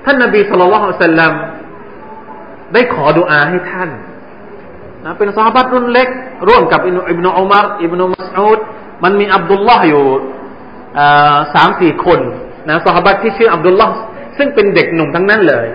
[0.04, 1.32] ท่านนบีสุลต่านละฮ์สัลลัม
[2.72, 3.90] ได้ขอดุอาให้ท่าน
[5.04, 6.08] นะเป็นซาบัตรุ่นเล็ก
[6.48, 8.58] ร่วมกับอิบนาอุมารอิบนามัสอูด
[9.04, 10.04] มันมีอับดุลลาห์อยู่
[11.54, 12.20] สามสี่คน
[12.68, 13.94] นะซาบัตที่ชื่ออับดุลลาห์
[14.36, 15.66] ซึ่งเป็นเด็กหนุ่มทั้งนั้นเลย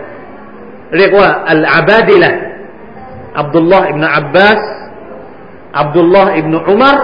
[0.98, 2.32] เรียกว่าอัลอาบาดิละ
[3.40, 4.62] อับดุลลาห์อิบนาอับบาส
[5.80, 6.98] อับดุลลาห์อิบนาอุมาร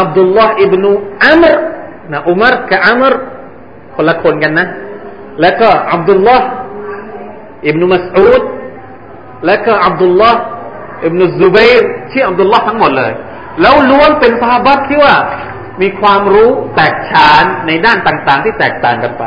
[0.00, 0.90] อับดุลลาห์อิบนา
[1.26, 1.54] อัมร
[2.12, 3.14] นะอุมารกับอัมร
[3.94, 4.66] คนละคนกันนะ
[5.40, 6.46] แล้วก็อับดุลลาห์
[7.66, 8.42] อิบนามัสอูด
[9.46, 10.40] แล้วก็อับดุลลาห์
[11.04, 13.12] อิบนุซุบัยร์ชื่ออับดุลลาห์ทั้งหมดเลย
[13.60, 15.14] แล้วล้วนเป็นซอฮาบัตที่ว่า
[15.80, 19.24] มีความรู้แตกฉานในด้านต่างๆ ที่แตกต่างกันไป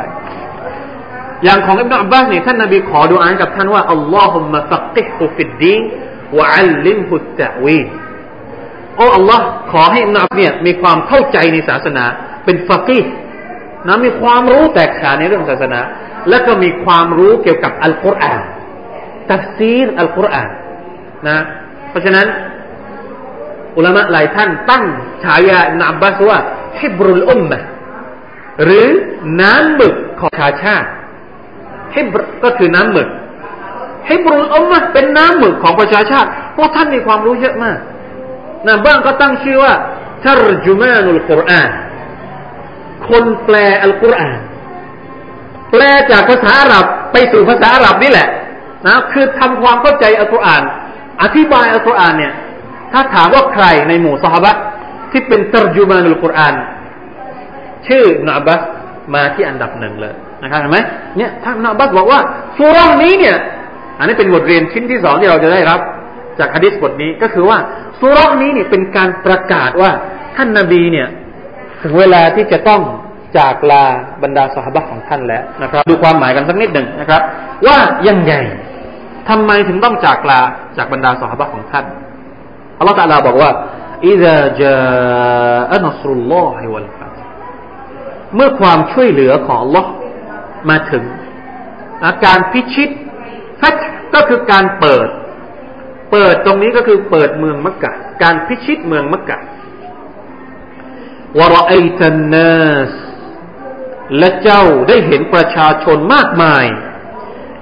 [1.44, 5.82] อย่างของอิบนาอับบาสเนี่ยท่านนบีขอดุอาอ์กับท่านว่าاللهم فقهه في الدين
[6.38, 7.80] وعلمه التأويل
[8.96, 12.04] โอ้อัลลอฮ์ขอให้อิบนาอับเนี่ยมีความเข้าใจในศาสนา
[12.44, 13.00] เป็นفقيه
[13.86, 15.80] นะมีความรู้แตกฉานในเรื่องศาสนา
[16.28, 18.42] และก็มีความรู้เกี่ยวกับอัลกุรอาน
[19.30, 20.50] ตัฟซีรอัลกุรอาน
[21.28, 21.38] นะ
[21.90, 22.26] เพราะฉะนั้น
[23.76, 24.84] อุลามะหลายท่านตั้ง
[25.24, 25.58] ฉายา
[25.90, 26.38] อับบาสว่า
[26.80, 27.58] ฮิบรุลอุมมะ
[28.64, 28.86] หรือ
[29.40, 30.88] น้ำหมึกของชาชาติ
[31.94, 33.08] ฮิบก็คือน้ำหมึก
[34.10, 37.78] ฮิบรุลอุมมะเป็นน้ำหมึกของประชาชาติเพราะท่านมีความรู้เยอะมาก
[38.66, 39.72] นะบ้างก็ตั้งชื่อว่า
[40.24, 41.70] ทารจุมานุลกุรอาน
[43.08, 44.38] คนแปลอัลกุรอาน
[45.70, 48.28] แปลจากภาษาอาหรับไปสู่ภาษาอาหรับนี่แหละ
[48.86, 50.62] นะคือทำความเข้าใจอัลกุรอาน
[51.22, 52.32] อธิบายอัลกุรอานเนี่ย
[52.94, 54.56] ถ้าถามว่าใครในหมู่สหบะ
[55.12, 56.54] ที่เป็นตรจุมานุลกุรอาน
[57.86, 58.60] ชื่อนาบัส
[59.14, 60.78] มาที่อันดับหนึ่งเลยนะครับเห็นไหม
[61.16, 62.20] เนี่ยท่านนาบัสบอกว่า
[62.58, 63.36] สุรานี้เนี่ย
[63.98, 65.80] อันนี้เป็นบทเรียนชิ้นที่สองที่เราจะได้รับ
[66.38, 67.58] จากฮะดิษบทนี้ก็คือว่า
[68.00, 69.90] สุรานี้เนี่ยเป็นการประกาศว่า
[70.36, 71.08] ท่านนาบีเนี่ย
[71.82, 72.82] ถึงเวลาที่จะต้อง
[73.38, 73.84] จากลา
[74.22, 77.22] บรรดาสหบะของท่านแล้วนะครับ ดูความหมายกันสักนิดหนึ่งนะครับ
[77.66, 77.78] ว่า
[78.08, 78.34] ยังไง
[79.28, 80.40] ทำไมถึงต้องจากลา
[80.76, 81.84] จากบรรดาสหบะของท่าน
[82.78, 83.50] อัลลอฮฺตาลาบอกว่า
[84.08, 87.16] อิดะจานัสรุลลอฮิวัลฟัต
[88.34, 89.84] เมื่อความช่วยเหลือของลอ
[90.70, 91.04] มาถึง
[92.06, 92.90] อาการพิชิต
[93.60, 93.74] ฟัต
[94.14, 95.08] ก็คือการเปิด
[96.12, 99.38] เปิดตรงนี้ก็คือเปิดเมืองมักกะ การพิชิตเมืองมักกะ
[101.38, 102.92] วะรอไอตันนัส
[104.18, 106.64] และเจ้าได้เห็นประชาชนมากมาย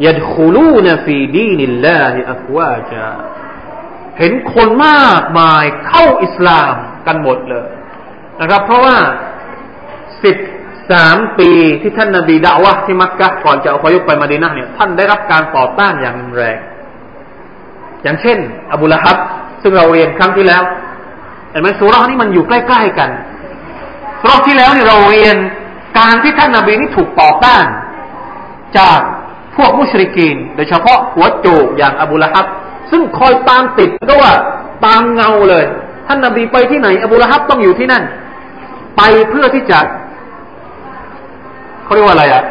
[0.06, 3.08] ยัดคูลูนฟีดีนิลลาฮิอัฟวาจา
[4.18, 6.74] เห็นคนมากมายเข้าอิสลาม
[7.06, 7.68] กันหมดเลย
[8.40, 8.96] นะครับ เพราะว่า
[10.24, 10.36] สิบ
[10.90, 11.50] สามปี
[11.82, 16.58] ที่ท่านนาบีดาวะที่มักกะก่อนจะอพยพไปมาดีนะเนี่ย ท่านได้รับการต่อต้านอย่างแรง
[18.02, 18.38] อย่างเช่น
[18.72, 19.16] อบูละฮับ
[19.62, 20.62] ซึ่งเราเรียนครั้งที่แล้ว
[21.50, 23.10] เห็นไหมสุรานี่มันอยู่ใกล้ ๆกัน
[24.26, 25.36] รอบที่แล้วเนี่ยเราเรียน
[25.98, 27.64] การที่ท่านนาบีนี่ถูกต่อต้าน
[28.78, 29.00] จาก
[29.56, 32.46] พวกมุชริกีน โดยเฉพาะหัวโจกอย่างอบูละฮับ
[32.92, 34.32] ซึ่งคอยตามติดก็ว่า
[34.86, 35.64] ตามเงาเลย
[36.06, 38.02] ท่านนาบีไปที่ไหน อบูละฮับต้องอยู่ที่นั่น
[38.96, 39.80] ไปเพื่อที่จะ
[41.84, 42.42] เขาเรียกว่าอะไรอะ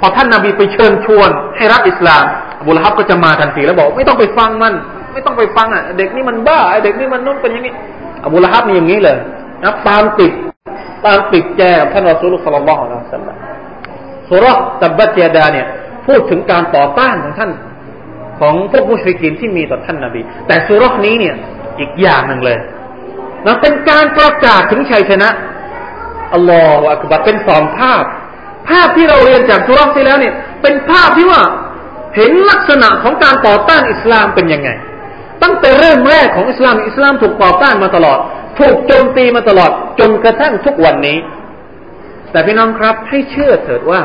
[0.00, 2.24] พอท่านนาบีไปเชิญชวนให้รับอิสลาม
[2.60, 4.74] อบูละฮับก็จะมาทันทีแล้วบอกไม่ต้องไปฟังมัน
[5.12, 7.74] ไม่ต้องไปฟังอะ เด็กนี่มันบ้าเด็กนี่มันนุ่นเป็นอย่างนี้
[8.24, 9.16] อบูละฮับมีอย่างนี้เลย
[9.62, 10.32] นะตามติด
[11.06, 13.36] ตามติดแจกับท่านรอซูลุสลลัลลอฮุอะลัยฮิสัลลัม
[14.30, 14.44] สุร
[14.82, 15.66] ตับบัตยาดาเนี่ย
[16.06, 17.50] พูดถึงการต่อต้านของท่าน
[18.40, 21.34] ของพวกมุชริกินที่มีต่อท่านนาบี แต่สุรนี้เนี่ย
[21.80, 22.58] อีกอย่างหนึ่งเลย
[23.46, 25.28] นะเป็นการประกาศถึงชัยชนะ
[26.34, 28.04] อัลลอฮฺอักบัรเป็นสองภาพ
[28.68, 31.42] ภาพที่เราเรียนจากสุรที่แล้วเนี่ยเป็นภาพที่ว่า
[32.16, 34.70] เห็นลักษณะของการต่อต้านอิสลามเป็นยังไง
[35.42, 38.18] ตั้งแต่เริ่มแรกของอิสลามอิสลามถูกต่อต้านมาตลอด
[38.58, 39.70] ถูกโจมตีมาตลอด
[40.00, 41.18] จนกระทั่งทุกวันนี้
[42.30, 44.02] แต่พี่น้องครับให้เชื่อเถิดว่า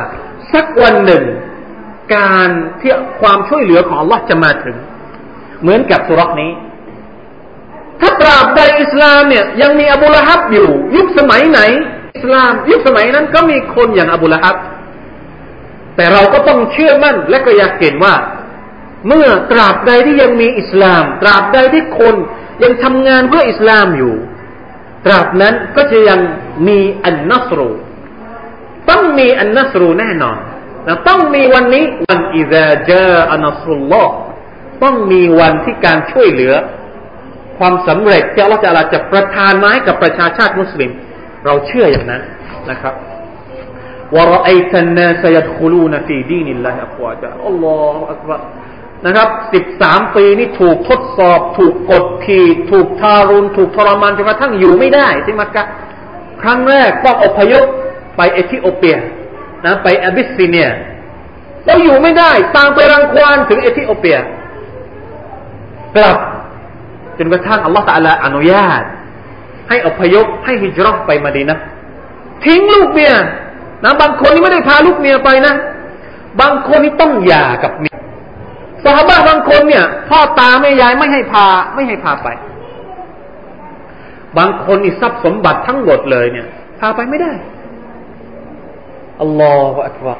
[0.53, 1.23] สักวันหนึ่ง
[2.13, 2.47] การ
[2.81, 4.75] ที่ความช่วยเหลือของ Allah จะมาถึง
[5.61, 6.51] เหมือนกับสุรกนี้
[8.01, 11.59] ถ้าตราบใดอิสลามเนี่ยยังมีอบูละฮับอยู่ ยุคสมัยไหน
[12.15, 14.55] อิสลาม ยุคสมัยนั้นก็มีคนอย่างอบูละฮับ
[15.95, 18.15] แต่เราก็ต้องเชื่อมั่นและก็อยากเห็นว่า
[19.07, 22.15] เมื่อตราบใดที่ยังมีอิสลาม ตราบใดที่คน
[22.63, 24.13] ยังทำงานเพื่ออิสลามอยู่
[25.05, 26.19] ตราบนั้นก็จะยัง
[26.67, 27.69] มีอันนัสรู
[28.89, 30.37] ต้องมีอันนัสรูแน่นอน
[30.87, 34.13] นะต้องมีวันนี้วันอิซาจาอันนัสรุลลอฮ์
[34.83, 36.53] ต้องมีวันที่การช่วยเหลือ
[37.57, 40.91] ความสำเร็จที่อัลลอฮฺจะจะประทานมาให้กับประชาชาติมุสลิม
[41.45, 42.21] เราเชื่ออย่างนั้น
[42.69, 42.93] นะครับ
[44.15, 48.41] ورأيت الناس يدخلون في دين الله أفواجا الله أكبر
[49.05, 55.63] นะครับสิบสามปีนี่ถูกทดสอบ ถูกกดขี่ ถูกทารุณ ถูกทรมานจนกระทั่งอยู่ไม่ได้ที่มักกะฮ์
[56.41, 57.65] ครั้งแรกต้องอพยพ
[58.15, 58.97] ไปเอธิโอเปีย
[59.65, 60.69] นะไปอบิสซิเนีย
[61.65, 64.17] แล้วอยู่ไม่ได้ ตามไปรังควานถึงเอธิโอเปีย
[65.95, 66.17] กลับ
[67.17, 68.83] จนกระทั่งอัลลอฮฺตะลาอนุญาต
[69.69, 71.57] ให้อพยพให้ฮิจรัตไปมาดีนะ
[72.45, 73.13] ทิ้งลูกเมีย
[73.83, 75.55] นะบางคนนี่ไม่ได้พาลูกเมียไปนะ
[76.41, 77.97] บางคนนี่ต้องหย่ากับเมีย
[78.83, 81.45] สหบ้าบางคนเนี่ย พ่อตาแม่ยายไม่ให้พา
[81.75, 82.27] ไม่ให้พาไป
[84.37, 86.47] บางคนนี่ทรัพย์สมบัติทั้งหมดเลยเนี่ย
[86.79, 87.31] พาไปไม่ได้
[89.21, 90.19] อัลลอฮฺอักบาร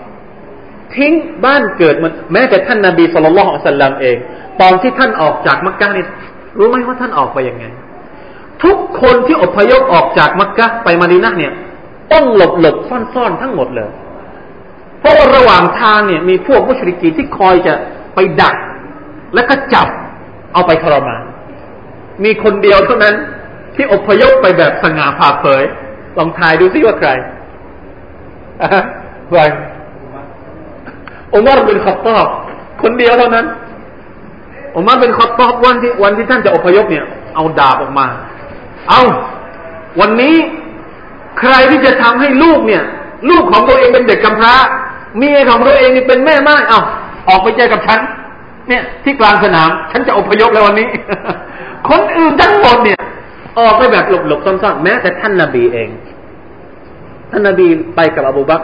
[0.96, 1.14] ทิ้ง
[1.46, 4.18] บ้านเกิดมันแม้แต่ท่านนาบีสุลต่านละฮ์สัลลัมเอง
[4.62, 6.06] ตอนที่ท่านออกจากมักกะนี่
[6.58, 7.66] รู้ไหมว่าท่านออกไปยังไง
[8.64, 11.54] ทุกคนที่อพยพออกจากมักกะไปมาดีนะเนี่ย
[12.14, 13.90] ต้องหลบหลบซ่อนซ่อนทั้งหมดเลย
[15.00, 17.74] เพราะว่าระหว่างทางเนี่ย มีพวกมุชริกีที่คอยจะ
[18.16, 18.56] ไปดัก
[19.34, 19.88] และก็จับ
[20.54, 21.22] เอาไปทรมาน
[22.24, 23.16] มีคนเดียวเท่านั้น
[23.76, 25.64] ที่อพยพไปแบบสง่าผ่าเผย
[26.18, 27.10] ลองทายดูซิว่าใคร
[31.34, 32.28] อุมารเป็นขับตอบ
[32.82, 33.46] คนเดียวเท่านั้น
[34.76, 38.06] อุมารเป็นขับตอบวันที่วันที่ท่านจะอพยพเนี่ย เอาดาบออกมา
[38.90, 39.02] เอา
[40.00, 40.36] วันนี้
[41.40, 42.84] ใครที่จะทำให้ลูกเนี่ย
[43.30, 44.54] ลูกของตัวเองเป็นเด็กกำพร้า
[45.18, 46.80] เมียของตัวเองนี่เป็นแม่ไม้เอา
[47.30, 48.00] ออกไปเจอกับฉัน
[48.70, 50.88] เนี่ย ที่กลางสนาม ฉันจะอพยพแล้ววันนี้
[51.90, 53.00] คนอื่นทั้งหมดเนี่ย
[53.60, 55.90] ออกไปแบบหลบๆซ่อนๆแม้แต่ท่านนาบีเอง
[57.32, 58.62] ท่านนาบีไปกับอบูบัก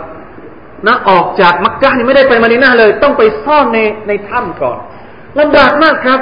[0.88, 4.78] นะออกจากมักกะนี่ไม่ได้ไปมาดีนาเลย ต้องไปซ่อนในในถ้ำก่อน
[5.40, 6.20] ลำบากมากครับ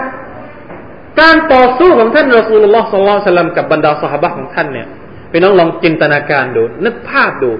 [1.21, 4.87] การต่อสู้ของท่านรอสูลุลลอฮ์สัลลัลสลัมกับบรรดาสหบะของท่านเนี่ย
[5.29, 7.51] ไปน้องลองจินตนาการดู นึกภาพดู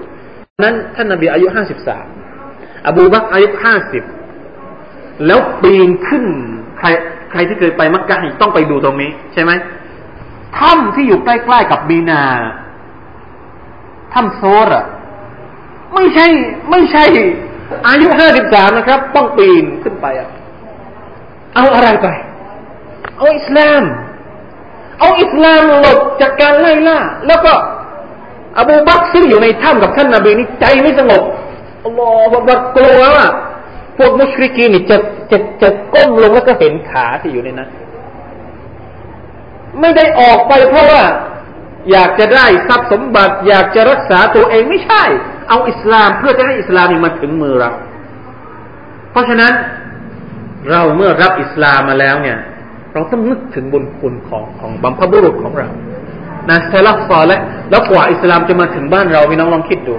[0.64, 2.06] นั้นท่านนบีอายุห้าสิบสาม
[2.88, 4.04] อบูบักอายุห้าสิบ
[5.26, 6.24] แล้วปีนขึ้น
[6.78, 6.88] ใคร
[7.30, 9.52] ใครที่เคยไปมักกะต้องไปดูตรงนี้ ใช่ไหม
[10.58, 12.22] ถ้ำที่อยู่ใกล้ๆกับบีนา
[14.16, 14.84] ถ้ำโซรอะ
[15.94, 16.26] ไม่ใช่
[16.70, 17.04] ไม่ใช่
[17.88, 20.28] อายุห้าสิบสามนะครับ ต้องปีนขึ้นไปอะ
[21.54, 22.06] เอาอะไรไป
[23.16, 23.82] เอาอิสลาม
[25.00, 27.52] เอาอิสลามหลบจากการไล่ล่า แล้วก็
[28.58, 31.22] อบูบักซึ่งอยู่ในถ้ำกับท่านนาบีนี่ใจไม่สงบ
[31.84, 33.26] อัลลอฮฺบักกลัวว่า
[33.96, 34.96] พวกมุชริกีนี่จะ
[35.30, 37.70] จะจะก้มลงแล้วก็เห็นขาที่อยู่ในนั้น
[39.80, 41.02] ไม่ได้ออกไปเพราะว่า
[41.90, 45.02] อยากจะได้ทรัพย์สมบัติ อยากจะรักษาตัวเองไม่ใช่
[45.48, 47.70] เอาอิสลามเพื่อจะให้อิสลามมาถึงมือเรา
[49.10, 49.52] เพราะฉะนั้น
[50.70, 52.38] เราเมื่อรับอิสลามมาแล้วเนี่ย
[52.92, 55.68] เราต้องนึกถึงบุญคุณของของบัมพบุรุษของเรา
[56.50, 59.96] นะซาลักซอและแล้วกว่าอิสลามจะมาถึงบ้านเราพี่น้องลองคิดดู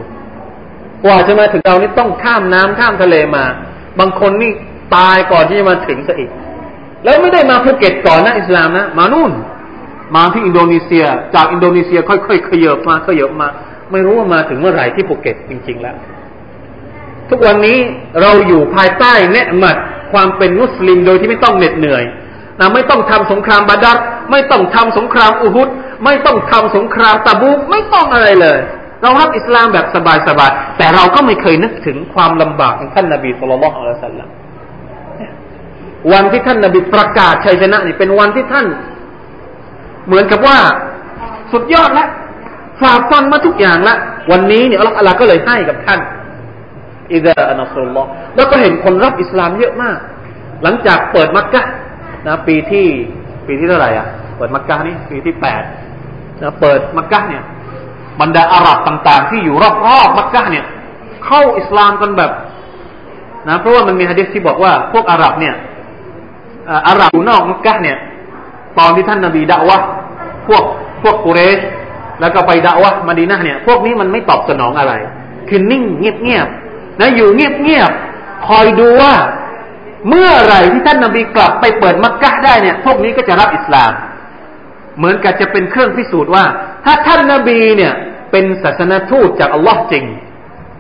[1.04, 3.44] กว่าจะมาถึงเรานี่ต้องข้ามน้ำข้ามทะเลมา
[4.00, 4.52] บางคนนี่
[4.96, 6.32] ตายก่อนที่จะมาถึงซะอีก
[7.04, 9.32] แล้วไม่ได้มาภูเก็ตก่อนนะอิสลามนะ มานู่น
[10.16, 13.48] มาที่อินโดนีเซีย จากอินโดนีเซียค่อยๆขยับมาขยับมา
[13.92, 15.96] ไม่รู้ว่ามาถึงเมื่อไหร่ที่ภูเก็ตจริง ๆ แล้ว
[17.30, 17.78] ทุกวันนี้
[18.22, 19.78] เราอยู่ภายใต้เนืหมัด
[20.14, 22.04] ความเป็นมุสลิมโดยที่ไม่ต้องเหน็ดเหนื่อย
[22.60, 23.98] นะไม่ต้องทำสงครามบาดัด
[24.32, 25.70] ไม่ต้องทำสงครามอุฮุด
[26.06, 28.60] ไม่ต้องทำสงครามตะบูไม่ต้องอะไรเลย
[29.02, 34.30] เรารับอิสลามแบบสบายๆแต่เราก็ไม่เคยนึกถึงความลำบากของท่านนาบีสุลต่านอัลลอฮฺสัลลัม
[36.14, 38.66] วันที่ท่านนาบีประกาศชัยชนะนี่เป็นวันที่ท่าน
[40.08, 40.58] เหมือนกับว่า
[41.52, 42.10] สุดยอดแล้ว
[42.82, 43.96] ฝ่าฟันมาทุกอย่างละ
[44.32, 46.00] วันนี้เนี่ยอัลลอฮฺก็เลยให้กับท่าน
[47.14, 49.98] อิดะอันอัลลอฮ์แล้วก็เห็นคนรับอิสลามเยอะมาก
[50.64, 51.64] หลังจากเปิดมักกะ
[52.28, 52.88] นะปีที่
[53.48, 55.64] ปีที่เท่าไหร่อะ เปิดมักกะนี่ปีที่แปด
[56.42, 57.44] นะเปิดมักกะเนี่ย
[58.22, 59.56] บรรดาอาหรับต่าง ๆ ที่อยู่
[59.88, 60.66] รอบๆมักกะเนี่ย
[61.26, 62.32] เข้าอิสลามกันแบบ
[63.50, 65.56] นะเพราะว่ามันมีฮะดิษที่บอกว่าพวกอาหรับเนี่ย
[66.88, 67.98] อาหรับอยู่นอกมักกะเนี่ย
[68.80, 69.78] ตอนที่ท่านนาบีด่าวะ
[70.48, 70.64] พวก
[71.04, 71.60] พวกกุเรช
[72.22, 74.94] แล้วก็ไปด่าวะมาดีนะเนี่ย พวกนี้มันไม่ตอบสนองอะไร
[75.50, 79.14] คือนิ่งเงียบๆนะอยู่เงียบๆคอยดูว่า
[80.10, 83.92] เมื่อไหร่ที่ท่านนาบีกลับไปเปิดมักกะได้เนี่ย พวกนี้ก็จะรับอิสลาม
[84.98, 86.46] เหมือนกับจะเป็นเครื่องพิสูจน์ว่า
[86.86, 87.94] ถ้าท่านนาบีเนี่ย
[88.32, 90.06] เป็นศาสนทูตจากอัลลอฮ์จริง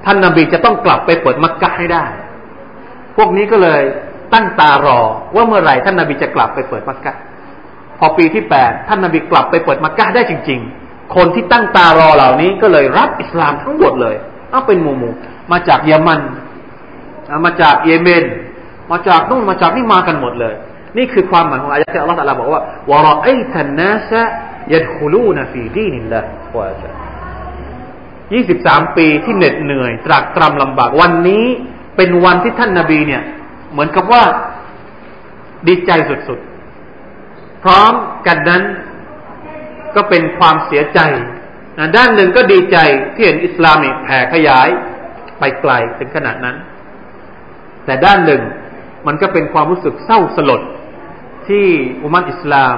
[0.05, 2.05] ท่านนาบีจะต้องกลับไปเปิดมักกะให้ได้
[3.17, 3.81] พวกนี้ก็เลย
[4.33, 4.99] ตั้งตารอ
[5.36, 7.13] ว่าเมื่อไหร่ท่านนาบีจะกลับไปเปิดมักกะ
[7.99, 14.15] พอปีที่แปดท่านนาบีกลับไปเปิดมักกะได้จริง ๆ คนที่ตั้งตารอเหล่านี้ก็เลยรับอิสลามทั้งหมดเลย
[14.52, 15.13] เอาเป็นหมู่หมู่
[15.52, 16.21] มาจากเยมัน
[17.45, 18.25] มาจากเยเมน
[18.91, 20.56] มาจากนู่นมาจากนี่มากันหมดเลย
[20.98, 24.12] นี่คือความหมายของอายะที่อัลลอฮฺตรัสบอกว่าวะรอไอทันนัส
[24.73, 26.21] ยัดคุลูนฟีดีนิลละ
[26.58, 26.89] วะจะ
[28.33, 31.45] ยี่สิบสามปีที่เหน็ดเหนื่อย ตรากตรำลำบากวันนี้
[31.98, 33.21] เป็นวันที่ท่านนาบีเนี่ย
[33.71, 34.23] เหมือนกับว่า
[35.67, 36.56] ดีใจสุดๆ
[37.67, 37.93] ร้อม
[38.27, 38.63] กันนั้น
[39.95, 40.99] ก็เป็นความเสียใจ
[41.77, 42.77] นะด้านหนึ่งก็ดีใจ
[43.15, 44.67] ที่เห็นอิสลามแผ่ขยาย
[45.39, 46.55] ไปไกลถึงขนาดนั้น
[47.85, 48.41] แต่ด้านหนึ่ง
[49.07, 50.61] มันก็เป็นความรู้สึกเศร้าสลด
[51.47, 51.65] ที่
[52.03, 52.77] อุมัตอิสลาม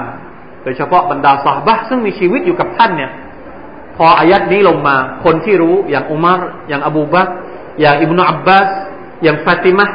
[0.63, 3.11] โดยเฉพาะบรรดาสาบะซึ่งมีชีวิตอยู่กับท่านเนี่ย
[3.97, 7.27] พออายัดนี้ลงมาคนที่รู้อย่างอุมารอย่างอบูบัก
[7.81, 8.67] อย่างอิบนาอับบาส
[9.23, 9.85] อย่างฟาติมะ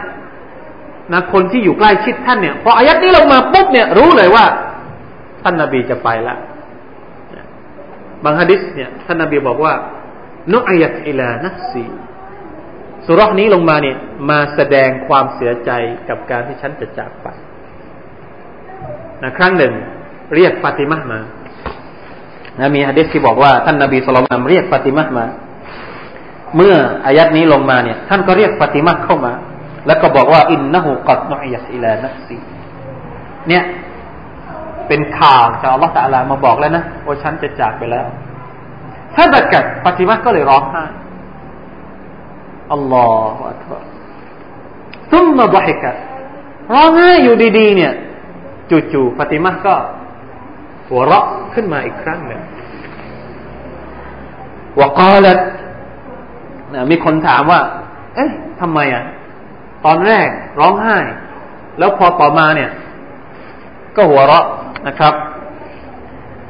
[1.13, 4.45] นะคนที่อยู่ใกล้ชิดท่านเนี่ย พออายัดนี้ลงมาปุ๊บเนี่ยรู้เลยว่า
[5.45, 6.39] ท่านนาบีจะไปล้ว
[8.25, 9.75] บางฮะดิษเนี่ยท่านนาบีบอกว่า
[10.53, 11.85] นุอัยตอิลานัซี
[13.07, 13.97] สุรษนี้ลงมาเนี่ย
[14.31, 15.71] มาแสดงความเสียใจ
[16.09, 17.29] กับการที่ฉันจะจากไป
[19.25, 19.73] นะครั้งหนึ่ง
[20.35, 21.21] เรียกฟาติมะมา
[22.61, 25.27] นะมีฮะดิษที่บอกว่าท่านนาบีสุลต่านเรียกฟาติมะมา
[26.57, 26.75] เมื่อ
[27.07, 29.33] อายัดนี้ลงมาเนี่ย ท่านก็เรียกฟาติมะเข้ามา
[29.87, 32.37] แล้วก็บอกว่า อินนะหูกัดนุอัยัตอิลานัซี
[33.49, 33.63] เนี่ย
[34.89, 38.07] เป็นข่าวจากอัลลอฮฺตะลามาบอกแล้วนะว่าฉันจะจากไปแล้ว
[39.15, 40.85] ถ้าบักัดฟาติมะก็เลยร้องไห้
[42.73, 43.85] อัลลอฮฺอัลลอฮฺ
[45.13, 45.95] ซุ่มมาบฮิกัด
[46.75, 47.93] ร้องไห้อยู่ดีๆเนี่ย
[48.93, 49.75] จู่ๆฟาติมะก็
[50.89, 52.41] หัวเราะขึ้นมาอีกครั้งหนึ่ง
[54.81, 55.27] วกาล
[56.91, 57.61] มีคนถามว่า
[58.15, 58.31] เอ๊ะ
[58.61, 59.05] ทำไมอะ
[59.85, 60.29] ตอนแรก
[60.61, 60.99] ร้องไห้
[61.79, 62.71] แล้วพอต่อมาเนี่ย
[63.97, 64.47] ก็หัวเราะ
[64.88, 65.14] นะครับ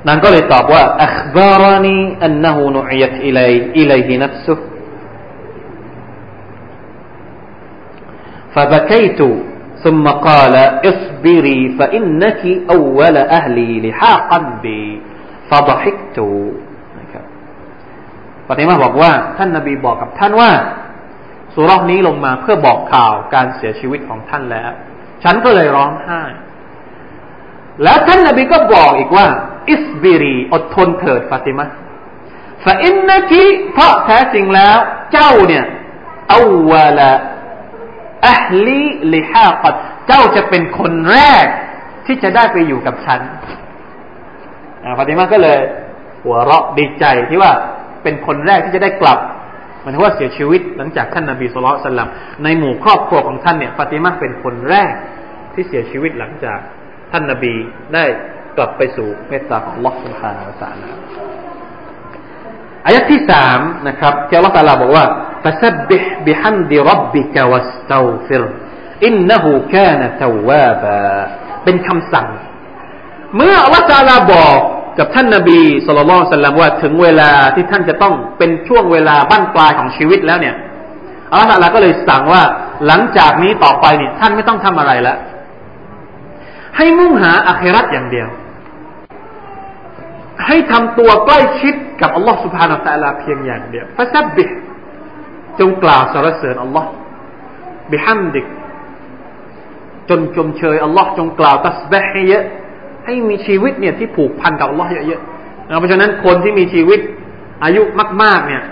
[0.07, 4.57] นางก็เลยตอบว่า أخبرني أنه نعيت إلي إليه نفسه
[8.53, 9.21] فبكيت
[9.83, 10.55] ثم قال
[10.89, 12.41] اصبري فإنك
[12.75, 14.83] أول أهلي لحاقا بي
[15.49, 16.19] فضحكت
[18.51, 20.51] ปฏิมาบอกว่า ท่านนาบีบอกกับท่านว่า
[21.53, 24.71] สุรนี้ลงมาเพื่อบอกข่าวการเสียชีวิตของท่านแล้ว
[25.23, 26.21] ฉันก็เลยร้องไห้
[27.82, 29.26] แล้วท่านนบีก็บอกอีกว่า
[29.70, 31.64] อิสบิรีอดทนเถิดฟาติมา
[32.64, 34.78] ฟาอินนกีเพราะแท้จริงแล้ว
[35.12, 35.64] เจ้าเนี่ย
[36.32, 37.12] อาวละ
[38.28, 38.82] อัลลี
[39.14, 39.74] ลิฮากัด
[40.06, 41.46] เจ้าจะเป็นคนแรก
[42.06, 43.20] ที่จะได้ไปอยู่กับฉัน
[44.98, 45.58] ฟาติมาก็เลย
[46.22, 47.52] หัวเราะดีใจที่ว่า
[48.02, 49.18] เป็นคนแรกที่จะได้กลับ
[49.84, 52.10] มันว่าเสียชีวิตหลังจากท่านนาบีสุลต่าน
[52.44, 54.92] ในหมู่ครอบครัวของท่านเนี่ยฟาติมาเป็นคนแรก
[55.54, 56.58] ที่เสียชีวิตหลังจาก
[57.13, 57.55] ท่านนาบี
[57.93, 58.05] ได้
[58.57, 60.87] กลับไปสู่เมตตาของ Allah سبحانه และ تعالى
[62.85, 65.05] อายะที่สามนะครับที่ Allah تعالى บอกว่า
[65.43, 68.43] فسبح بحمد ربك واستغفر
[69.07, 69.45] إنه
[69.75, 71.03] كان توابا
[71.63, 72.27] เป็นคำสั่ง
[73.35, 74.59] เมื่อ Allah تعالى บอก
[74.99, 80.55] กับท่านนาบีสุลต่านสัลลัมว่าถึงเวลาที่ท่านจะต้องเป็นช่วงเวลาบั้นปลายของชีวิตแล้วเนี่ย
[81.31, 82.43] อัลลอฮฺก็เลยสั่งว่า
[82.87, 85.17] หลังจากนี้ต่อไปเนี่ยท่านไม่ต้องทำอะไรแล้ว
[86.76, 88.28] ให้มุ่งหาอาคิรัตอย่างเดียว
[90.46, 94.44] ให้ทำตัวใกล้ชิดกับอัลลอฮ์سبحانه وتعالى เพียงอย่างเดียว فسبح
[95.60, 96.88] จงกล่าวสรรเสริญอัลลอฮ์
[97.92, 98.46] บิฮัมดิก
[100.08, 102.44] จนชมเชยอัลลอฮ์จงกล่าวตัสบีห์ให้เยอะ
[103.04, 107.00] ให้มีชีวิตเนี่ยที่ผูกพันกับอัลลอฮ์เยอะๆเพราะฉะนั้นคนที่มีชีวิต
[107.64, 107.82] อายุ
[108.22, 108.62] มาก ๆ เนี่ย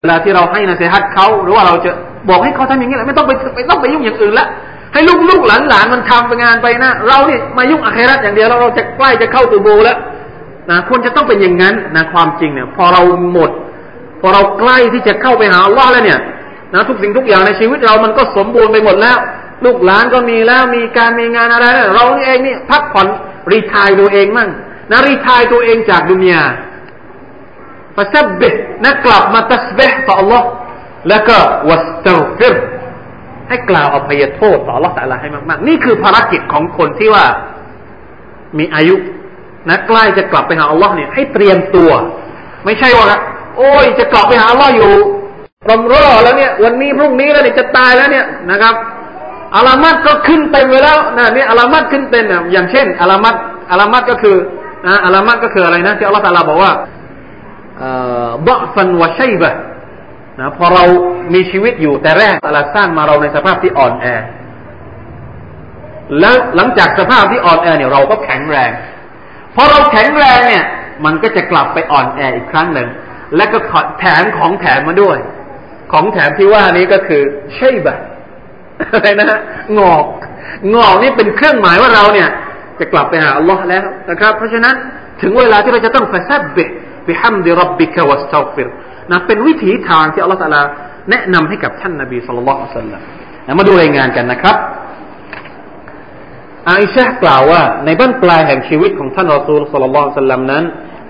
[0.00, 1.90] เวลาที่เราให้นะซีฮัตเขาหรือว่าเราจะ
[2.30, 4.46] บอกให้เขาทำอย่างนี้แหละไม่ต้องไปไม่ต้องไปยุ่งอย่างอื่นละ
[4.92, 9.98] ให้ลูกลูกหลานหลานมันทำไปงานไปนะ เราเนี่ยมายุ่งอาคราตอย่างเดียวแล้วเราจะใกล้จะเข้าตูโบแล้ว
[10.70, 13.50] นะควรจะต้องเป็นอย่างนั้นนะความจริงเนี่ย พอเราหมด
[14.20, 16.20] พอเราใกล้ที่จะเข้าไปหาอัลลอฮ์แล้วเนี่ย
[16.74, 19.18] นะทุกสิ่งทุกอย่างในชีวิตเรามันก็สมบูรณ์ไปหมดแล้ว
[19.64, 23.06] ลูกหลานก็มีแล้วมีการมีงานอะไรแล้วเราเองนี่พักผ่อน
[23.52, 24.50] รีทายตัวเองมั่ง
[24.90, 26.42] นะรีทายตัวเองจากดุนยา
[27.96, 28.42] ฟาซับเบ
[28.84, 30.42] นะกลับมาตัสเบห์ต่อ Allah
[31.08, 31.36] แล้วก็
[31.68, 32.54] วัสตัฟิร
[33.52, 37.24] ให้กล่าวอภัยโทษต่อละสัลลาให้มาก ๆ นี่คือภารกิจของคนที่ว่า
[38.58, 38.96] มีอายุ
[39.68, 41.90] นะใกล้จะกลับไปหาอัลลอฮ์เนี่ยให้เตรียมตัว
[42.64, 43.06] ไม่ใช่ว่า
[43.56, 44.92] โอ้ยจะกลับไปหาอัลลอฮ์อยู่
[45.70, 48.74] รำรอแล้วเนี่ย วันนี้พรุ่งนี้แล้วเนี่ยจะตายแล้วเนี่ยนะครับ
[49.56, 53.34] อาลามัดก็ขึ้นเต็มไปแล้วนะนี่อาลามัดขึ้นเต็มอย่างเช่นอาลามัด
[53.70, 54.36] อาลามัดก็คือ
[54.86, 56.72] นะอาลามัดก็คืออะไรนะที่อัลลอฮ์ตาลาบอกว่า
[58.48, 59.50] บะฟันวะชัยบะ
[60.40, 60.84] นะพอเรา
[61.34, 64.06] มีชีวิตอยู่แต่แรกอัลลอฮ์สร้างมาเราในสภาพที่อ่อนแอ
[66.20, 68.70] แล้วหลังจากสภาพที่อ่อนแอเนี่ยเราก็แข็งแรง
[69.54, 70.64] พอเราแข็งแรงเนี่ย
[71.04, 72.88] มันก็จะกลับไปอ่อนแออีกครั้งหนึ่ง
[73.36, 73.58] และก็
[73.98, 75.18] แถมของแถมมาด้วย
[75.92, 77.22] ของแถมที่ว่านี้ก็คือ
[77.54, 77.96] ใช่บะ
[78.92, 79.40] อะไรนะฮะ
[79.78, 80.04] งอก
[80.74, 82.28] งอกนี่เป็นเครื่องหมายว่าเราเนี่ย
[82.78, 84.74] จะกลับไปหาอัลลอฮ์แล้วนะครับ เพราะฉะนั้น
[85.22, 88.68] ถึงเวลาที่เราจะต้องفسبح بحمد ربك واستغفر
[89.12, 90.62] นะเป็นวิถีทางที่อัลลอฮฺ تعالى
[91.10, 93.02] แนะนำให้กับท่านนบี صلى الله عليه وسلم
[93.46, 94.56] นะมาดูรายงานกันนะครับ
[96.68, 100.64] อาอิชะกล่าวว่า ในบั้นปลายแห่งชีวิตของท่านรอซูล صلى الله عليه وسلم นั้น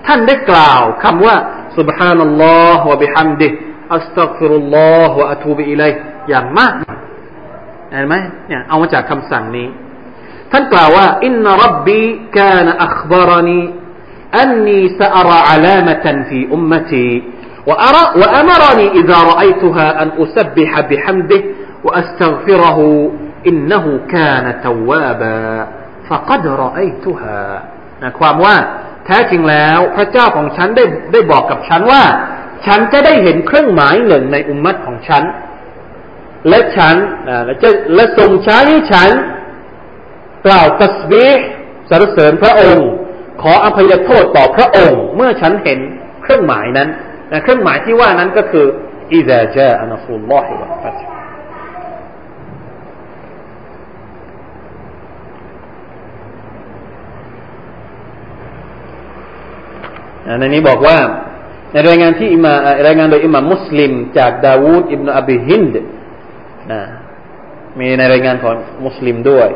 [0.07, 1.35] ท่านได้กล่าวคำว่า
[1.77, 5.91] سبحان الله وبحمده أستغفر الله وأتوب إليه
[6.29, 6.73] อย่างมาก
[7.91, 8.15] เห็นไหม
[8.47, 9.67] เนี่ยเอามาจากคำสั่งนี้
[10.51, 12.01] ท่านกล่าวว่าอินนรับบี
[12.37, 13.61] กานอัคบารนี
[14.39, 17.09] อันนีสะอาราอัลามะตันฟีอุมมตี
[17.68, 21.42] وأرى وأمرني إذا رأيتها أن أسبح بحمده
[21.84, 22.78] وأستغفره
[23.46, 25.66] إنه كان توابا
[26.08, 27.40] فقد رأيتها
[28.02, 28.56] นะความว่า
[29.06, 32.02] แท้จริงแล้ว พระเจ้าของฉันได้ได้บอกกับฉันว่า
[32.66, 35.22] ฉันจะได้เห็นเครื่องหมายหนึ่งในอุมมัตของฉัน
[36.48, 36.96] และฉัน
[37.44, 39.10] และจะและทรงใช้ให้ฉัน
[40.46, 41.26] กล่าวตัสบี
[41.90, 42.88] สรรเสริญพระองค์
[43.42, 45.78] ขออภัยโทษต่อพระองค์ เมื่อฉันเห็น
[46.22, 46.88] เครื่องหมายนั้น
[47.31, 48.65] นะเครื่องหมายที่ว่านั้นก็คือ
[49.13, 50.99] อิซาจาอันฟุลลอฮิวะฟัต
[60.39, 60.97] ในนี้บอกว่า
[61.73, 62.53] ในรายงานที่อิมา
[62.87, 65.75] รายงานโดยอิมามมุสลิม จากดาวูดอิบนาอบิฮินด
[66.71, 66.81] นะ
[67.79, 68.55] มีในรายงานของ
[68.85, 69.49] มุสลิมด้วย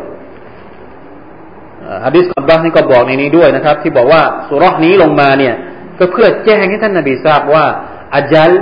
[2.06, 5.56] ฮะดิษอับาสนี่ก็บอกในนี้ด้วยนะครับ ที่บอกว่าสุรษนี้ลงมาเนี่ย
[5.99, 7.65] ก็เพื่อแจ้งให้ท่านนาบีทราบว่า
[8.15, 8.53] อาจัล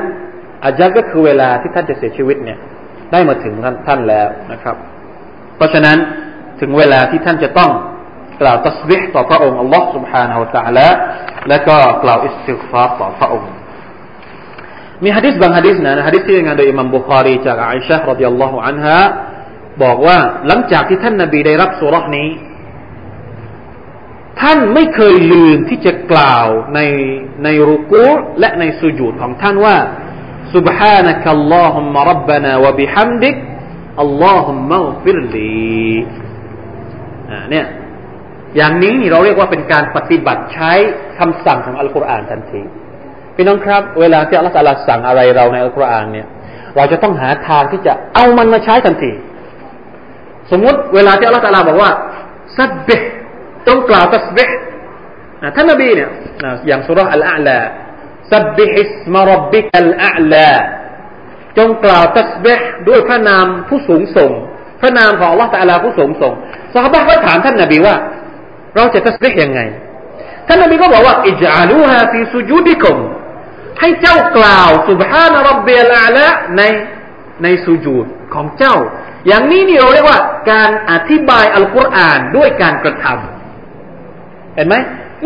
[0.64, 2.58] อาจัลก็คือเวลาที่ท่านจะเสียชีวิตเนี่ย
[3.12, 4.76] ได้มาถึงท่านท่านแล้วนะครับ
[5.56, 5.98] เพราะฉะนั้น
[6.60, 7.70] ถึงเวลาที่ท่านจะต้อง
[8.40, 10.88] กล่าวตัสบิฮต่อพระองค์อัลลอฮ์ سبحانه และ تعالى
[11.48, 13.50] และก็กล่าวอิสติกฟาร์ต่อพระองค์
[15.02, 18.98] มีฮะดิษบางฮะดิษนะฮะดิษที่รายงานโดยอิมามบุคารีจากอิชะรดิยัลลอฮุอันฮะ
[19.82, 22.28] บอกว่าหลังจากที่ท่านนาบีได้รับสุรษนี้
[24.40, 26.80] ท่านไม่เคยลืมที่จะกล่าวใน
[27.44, 28.06] ในรุกู
[28.40, 29.76] และในสุญูดของท่านว่า
[30.54, 33.36] سبحانك اللهم ربنا وبحمدك
[34.04, 35.94] اللهم اغفر لي
[37.50, 37.66] เนี่ย
[38.56, 40.72] อย่างนี้นี่เราเรียกว่าเป็นการปฏิบัติใช้
[41.18, 42.62] คำสั่งของอัลกุรอานทันที
[43.34, 44.54] พี่น้องครับ เวลาที่อัลลอฮฺ
[44.88, 46.26] สั่งอะไรเราในอัลกุรอานเนี่ย
[46.76, 49.12] เราจะต้องหาทางที่จะเอามันมาใช้ทันที
[50.50, 51.90] สมมติเวลาที่อัลลอฮฺบอกว่า
[52.58, 53.13] ซับเบต้
[53.67, 54.49] จงกล่าวตัสบิฮ
[55.55, 56.09] ท่านนบีเนี่ย
[56.67, 57.59] อย่างสุรษะอัลอาลา
[58.31, 60.51] สับบิฮิสมารบบิกัลอาลา
[61.57, 64.31] จงกล่าวตัสบิฮด้วยพระนามผู้สูงส่ง
[64.81, 66.33] พระนามของอัลลอฮฺตะลาผู้สูงส่ง
[66.73, 67.95] สหายก็ถามท่านนบีว่า
[68.75, 69.59] เราจะตัสบิฮยังไง
[70.47, 72.97] ท่านนบีก็บอกว่าอิจารูฮาฟีสุญูดิคุม
[73.79, 76.61] ให้เจ้ากล่าวสุบฮานะรับเบียลาละใน
[77.43, 78.75] ในสุญูดของเจ้า
[79.27, 80.19] อย่างนี้นี่เราเรียกว่า
[80.51, 83.34] การอธิบายอัลกุรอานด้วยการกระทำ
[84.56, 84.74] เห็นไหม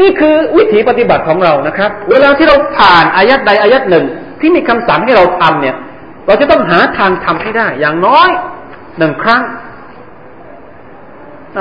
[0.00, 4.04] นี่คือวิถีปฏิบัติของเรานะครับ เวลาที่เราผ่านอายัดใดอายัดหนึ่ง
[4.40, 5.76] ที่มีคำสั่งให้เราทำเนี่ย
[6.26, 8.28] เราจะต้องหาทางทำให้ได้ อย่างน้อย
[8.98, 9.42] หนึ่งครั้ง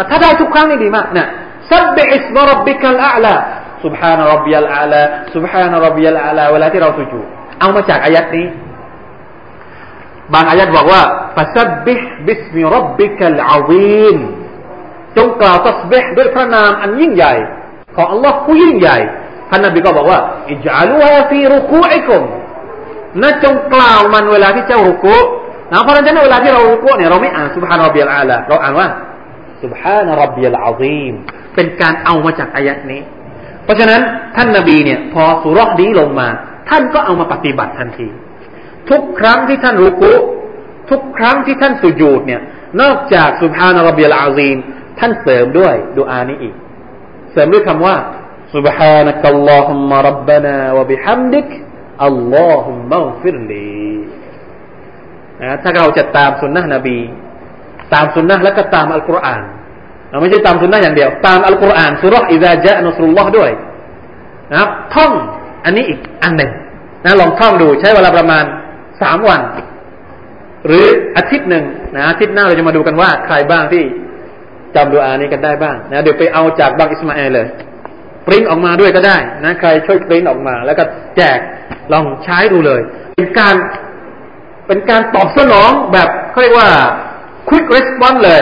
[0.10, 1.28] ถ้าได้ทุกครั้งนี่ดีมากเนี่ย
[1.70, 3.36] ซับบิอิสมารับบิกัลอาลา
[3.84, 5.04] سبحان ربي الأعلى
[5.36, 7.22] سبحان ربي الأعلى เวลาที่เราสุญู
[7.60, 8.48] เอามาจากอายัดนี้
[10.34, 11.02] บางอายัดบอกว่า
[11.36, 14.18] فسبح باسم ربك العظيم
[15.18, 17.34] จงกล่าวตัสบิฮด้วยพระนามอันยิ่งใหญ่
[17.99, 18.99] ของอัลลอฮ์ผู้ยิ่งใหญ่
[19.51, 20.19] ท่านนบีก็บอกว่า
[20.51, 22.23] اجعلوها في ركوعكم
[23.23, 25.17] นะจงกล่าวมันเวลาที่เจ้ารุกู
[25.73, 28.89] นะเพราะฉะนั้นเวลาที่เรารุกูเนี่ยเราไม่อ่านسبحان ربي الأعلى เราอ่านว่า
[29.63, 31.13] سبحان ربي العظيم
[31.55, 33.01] เป็นการเอามาจากอายัดนี้
[33.65, 34.01] เพราะฉะนั้น
[34.37, 36.29] ท่านนบีเนี่ยพอสูเราะฮฺนี้ลงมา
[36.71, 38.09] ท่านก็เอามาปฏิบัติทันที
[38.91, 40.13] ทุกครั้งที่ท่านรุกู
[40.91, 42.41] ทุกครั้งที่ท่านสุญูดเนี่ย
[42.81, 44.57] นอกจากسبحان ربي العظيم
[44.99, 46.55] ท่านเสริมด้วยดูอานี้อีก
[47.32, 47.96] เสริมด้วยคำว่า
[48.56, 51.50] سبحانك اللهم ربنا وبحمدك
[52.08, 53.74] اللهم اغفر لي
[55.42, 56.98] นะถ้าเราจะตามสุนนะนบี
[57.94, 59.42] ตามสุนนะแล้วก็ตามอัลกุรอาน
[60.10, 63.52] เราไม่ใช่ตามสุนนะอย่างเดียว ตามอัลกุรอานสุรษอิซาจะนุสรุลลอฮ์ด้วย
[64.52, 65.12] นะครับท่อง
[65.66, 66.52] อันนี้อีกอันหนึ่ง
[67.04, 68.44] นะลองท่องดูใช้เวลาประมาณ
[69.02, 69.42] สามวัน
[70.66, 70.86] หรือ
[71.18, 73.84] อาทิตย์หนึ่งนะอาทิตย์หน้าเราจะมาดูกันว่า ใครบ้างที่
[74.75, 77.47] จำดูอานี้กันได้บ้างนะเดี๋ยวไปเอาจากบังอิสมาเอลเลย
[78.27, 80.85] ปริ้นออกมาด้วยก็ได้นะใครช่วยปริ้นออกมา แล้วก็
[81.17, 81.39] แจก
[81.93, 82.81] ลองใช้ดูเลย
[83.17, 83.55] เป็นการ
[84.67, 86.69] เป็นการตอบสนองแบบเขาเรียกว่า
[87.49, 88.41] quick response เลย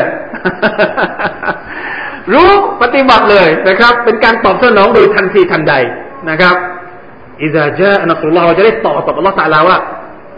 [2.33, 2.51] รู้
[2.83, 5.74] ปฏิบัติเลยนะครับ เป็นการตอบสนองโดยทันทีทันใด
[6.31, 6.57] นะครับ
[7.42, 9.79] إذا جاء نصر الله เราจะได้ตอบตอบอัลลอฮ์ تعالى ว่า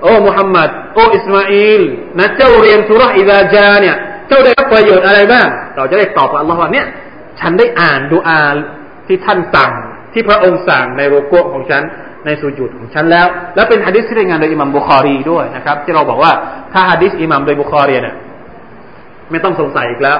[0.03, 1.82] โอ้มุฮัมมัดโอ้อิสมาอิล
[2.18, 3.97] นะเจ้าเรียนสูเราะฮฺ إذا جاء เนี่ย
[4.27, 6.88] เจ้าได้รับประโยชน์อะไรบ้าง เราจะได้ตอบกับอัลลอฮ์ว่าเนี่ย
[7.39, 8.43] ฉันได้อ่านดูอา
[9.07, 9.73] ที่ท่านสั่ง
[10.13, 11.84] ที่พระองค์สั่งในโรโกของฉัน
[12.25, 16.31] ในสุญูดของฉันแล้ว แล้วเป็นฮะดิษที่รายงานโดยอิหมัมบุคอรีด้วยนะครับ ที่เราบอกว่า
[16.73, 18.15] ถ้าฮะดิษอิหมัมโดยบุคอรีเนี่ย
[19.31, 20.17] ไม่ต้องสงสัยอีกแล้ว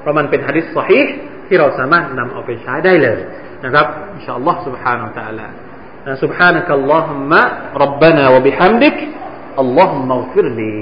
[0.00, 1.00] เพราะมันเป็นฮะดิษสฮี
[1.48, 3.20] ที่เราสามารถนำเอาไปใช้ได้เลย
[3.64, 5.46] นะครับอินชาอัลลอฮ์ سبحانه และ تعالى
[6.24, 7.32] سبحانك اللهم
[7.84, 8.98] ربنا وبحمدك
[9.62, 10.78] اللهم اغفر لي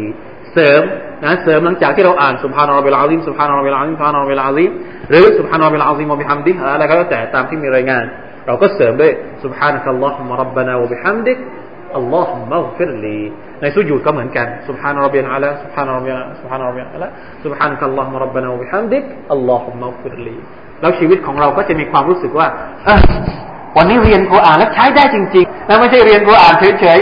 [0.58, 0.82] เสริม
[1.24, 4.72] นะเสริมหลังจากที่เราอ่านسبحان ربي العظيم سبحان ربي العظيم سبحان ربي العظيم
[5.10, 8.04] หรือ سبحان ربي العظيم وبحمده อะไรก็แล้วแต่ตามที่มีรายงาน
[8.48, 9.12] เราก็เสริมด้วย
[9.44, 13.22] سبحانك اللهم ربنا وبحمدك اللهم اغفر لي
[13.62, 17.08] ในสุญูดก็เหมือนกันسبحان ربي الأعلى سبحان ربي سبحان ربي الأعلى
[17.44, 19.00] สุบฮานะกัลลอฮุมะรับบานาวะบิฮัมดิ
[19.34, 20.36] อัลลอฮุมะฟิรลี
[20.82, 22.48] แล้วชีวิตของเราก็จะมีความรู้สึกว่า
[23.78, 27.00] วันนี้เรียนกุรอานแล้วใช้ได้จริงๆ แล้วไม่ใช่เรียนกุรอานเฉย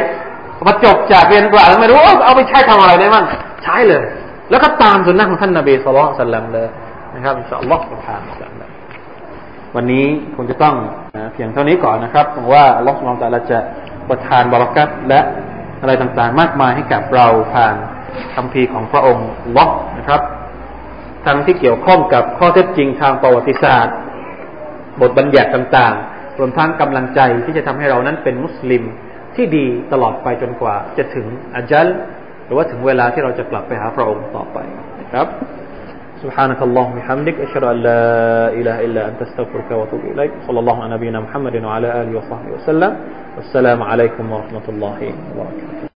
[0.66, 3.26] ๆพอจบจากเรียนกุรอาแล้วไม่รู้เอาไปใช้ทำอะไรได้บ้าง
[3.63, 4.03] ใช้เลย
[4.49, 6.68] แล้วก็ตามสุนนะของท่านนบีสุลต่านสัลลัมเลย
[7.16, 8.70] นะครับอินชาอัลลอฮฺสุบฮานะ
[9.76, 10.05] วันนี้
[10.36, 10.76] คงจะต้อง
[11.34, 13.59] เพียงเท่านี้ก่อนนะครับหวังว่าอัลลอฮฺสุลต่านจะ
[14.09, 15.20] ประทานบารักัตและ
[15.82, 17.76] อะไรต่างๆ มากมายให้กับเราผ่าน
[18.36, 20.22] คำพีของพระองค์ล็อกนะครับ
[21.26, 23.95] ทั้งที่เกี่ยวข้องกับข้อเท็จจริงทางประวัติศาสตร์
[25.01, 28.84] บทบัญญัติต่างๆ รวมทั้งกำลังใจที่จะทำให้เรานั้นเป็นมุสลิม
[29.37, 31.87] ที่ดีตลอดไปจนกว่า จะถึงอาจัล
[32.47, 34.59] หรือว่าถึงเวลาที่เราจะกลับไปหาพระองค์ต่อไป
[35.01, 35.29] นะครับ
[36.25, 38.03] سبحانك اللهم وبحمدك أشهد أن لا
[38.59, 42.93] إله إلا أنت استغفرك وأتوب إليك صلى الله على نبينا محمد وعلى آله وصحبه وسلم
[43.37, 44.99] والسلام عليكم ورحمة الله
[45.37, 45.89] وبركاته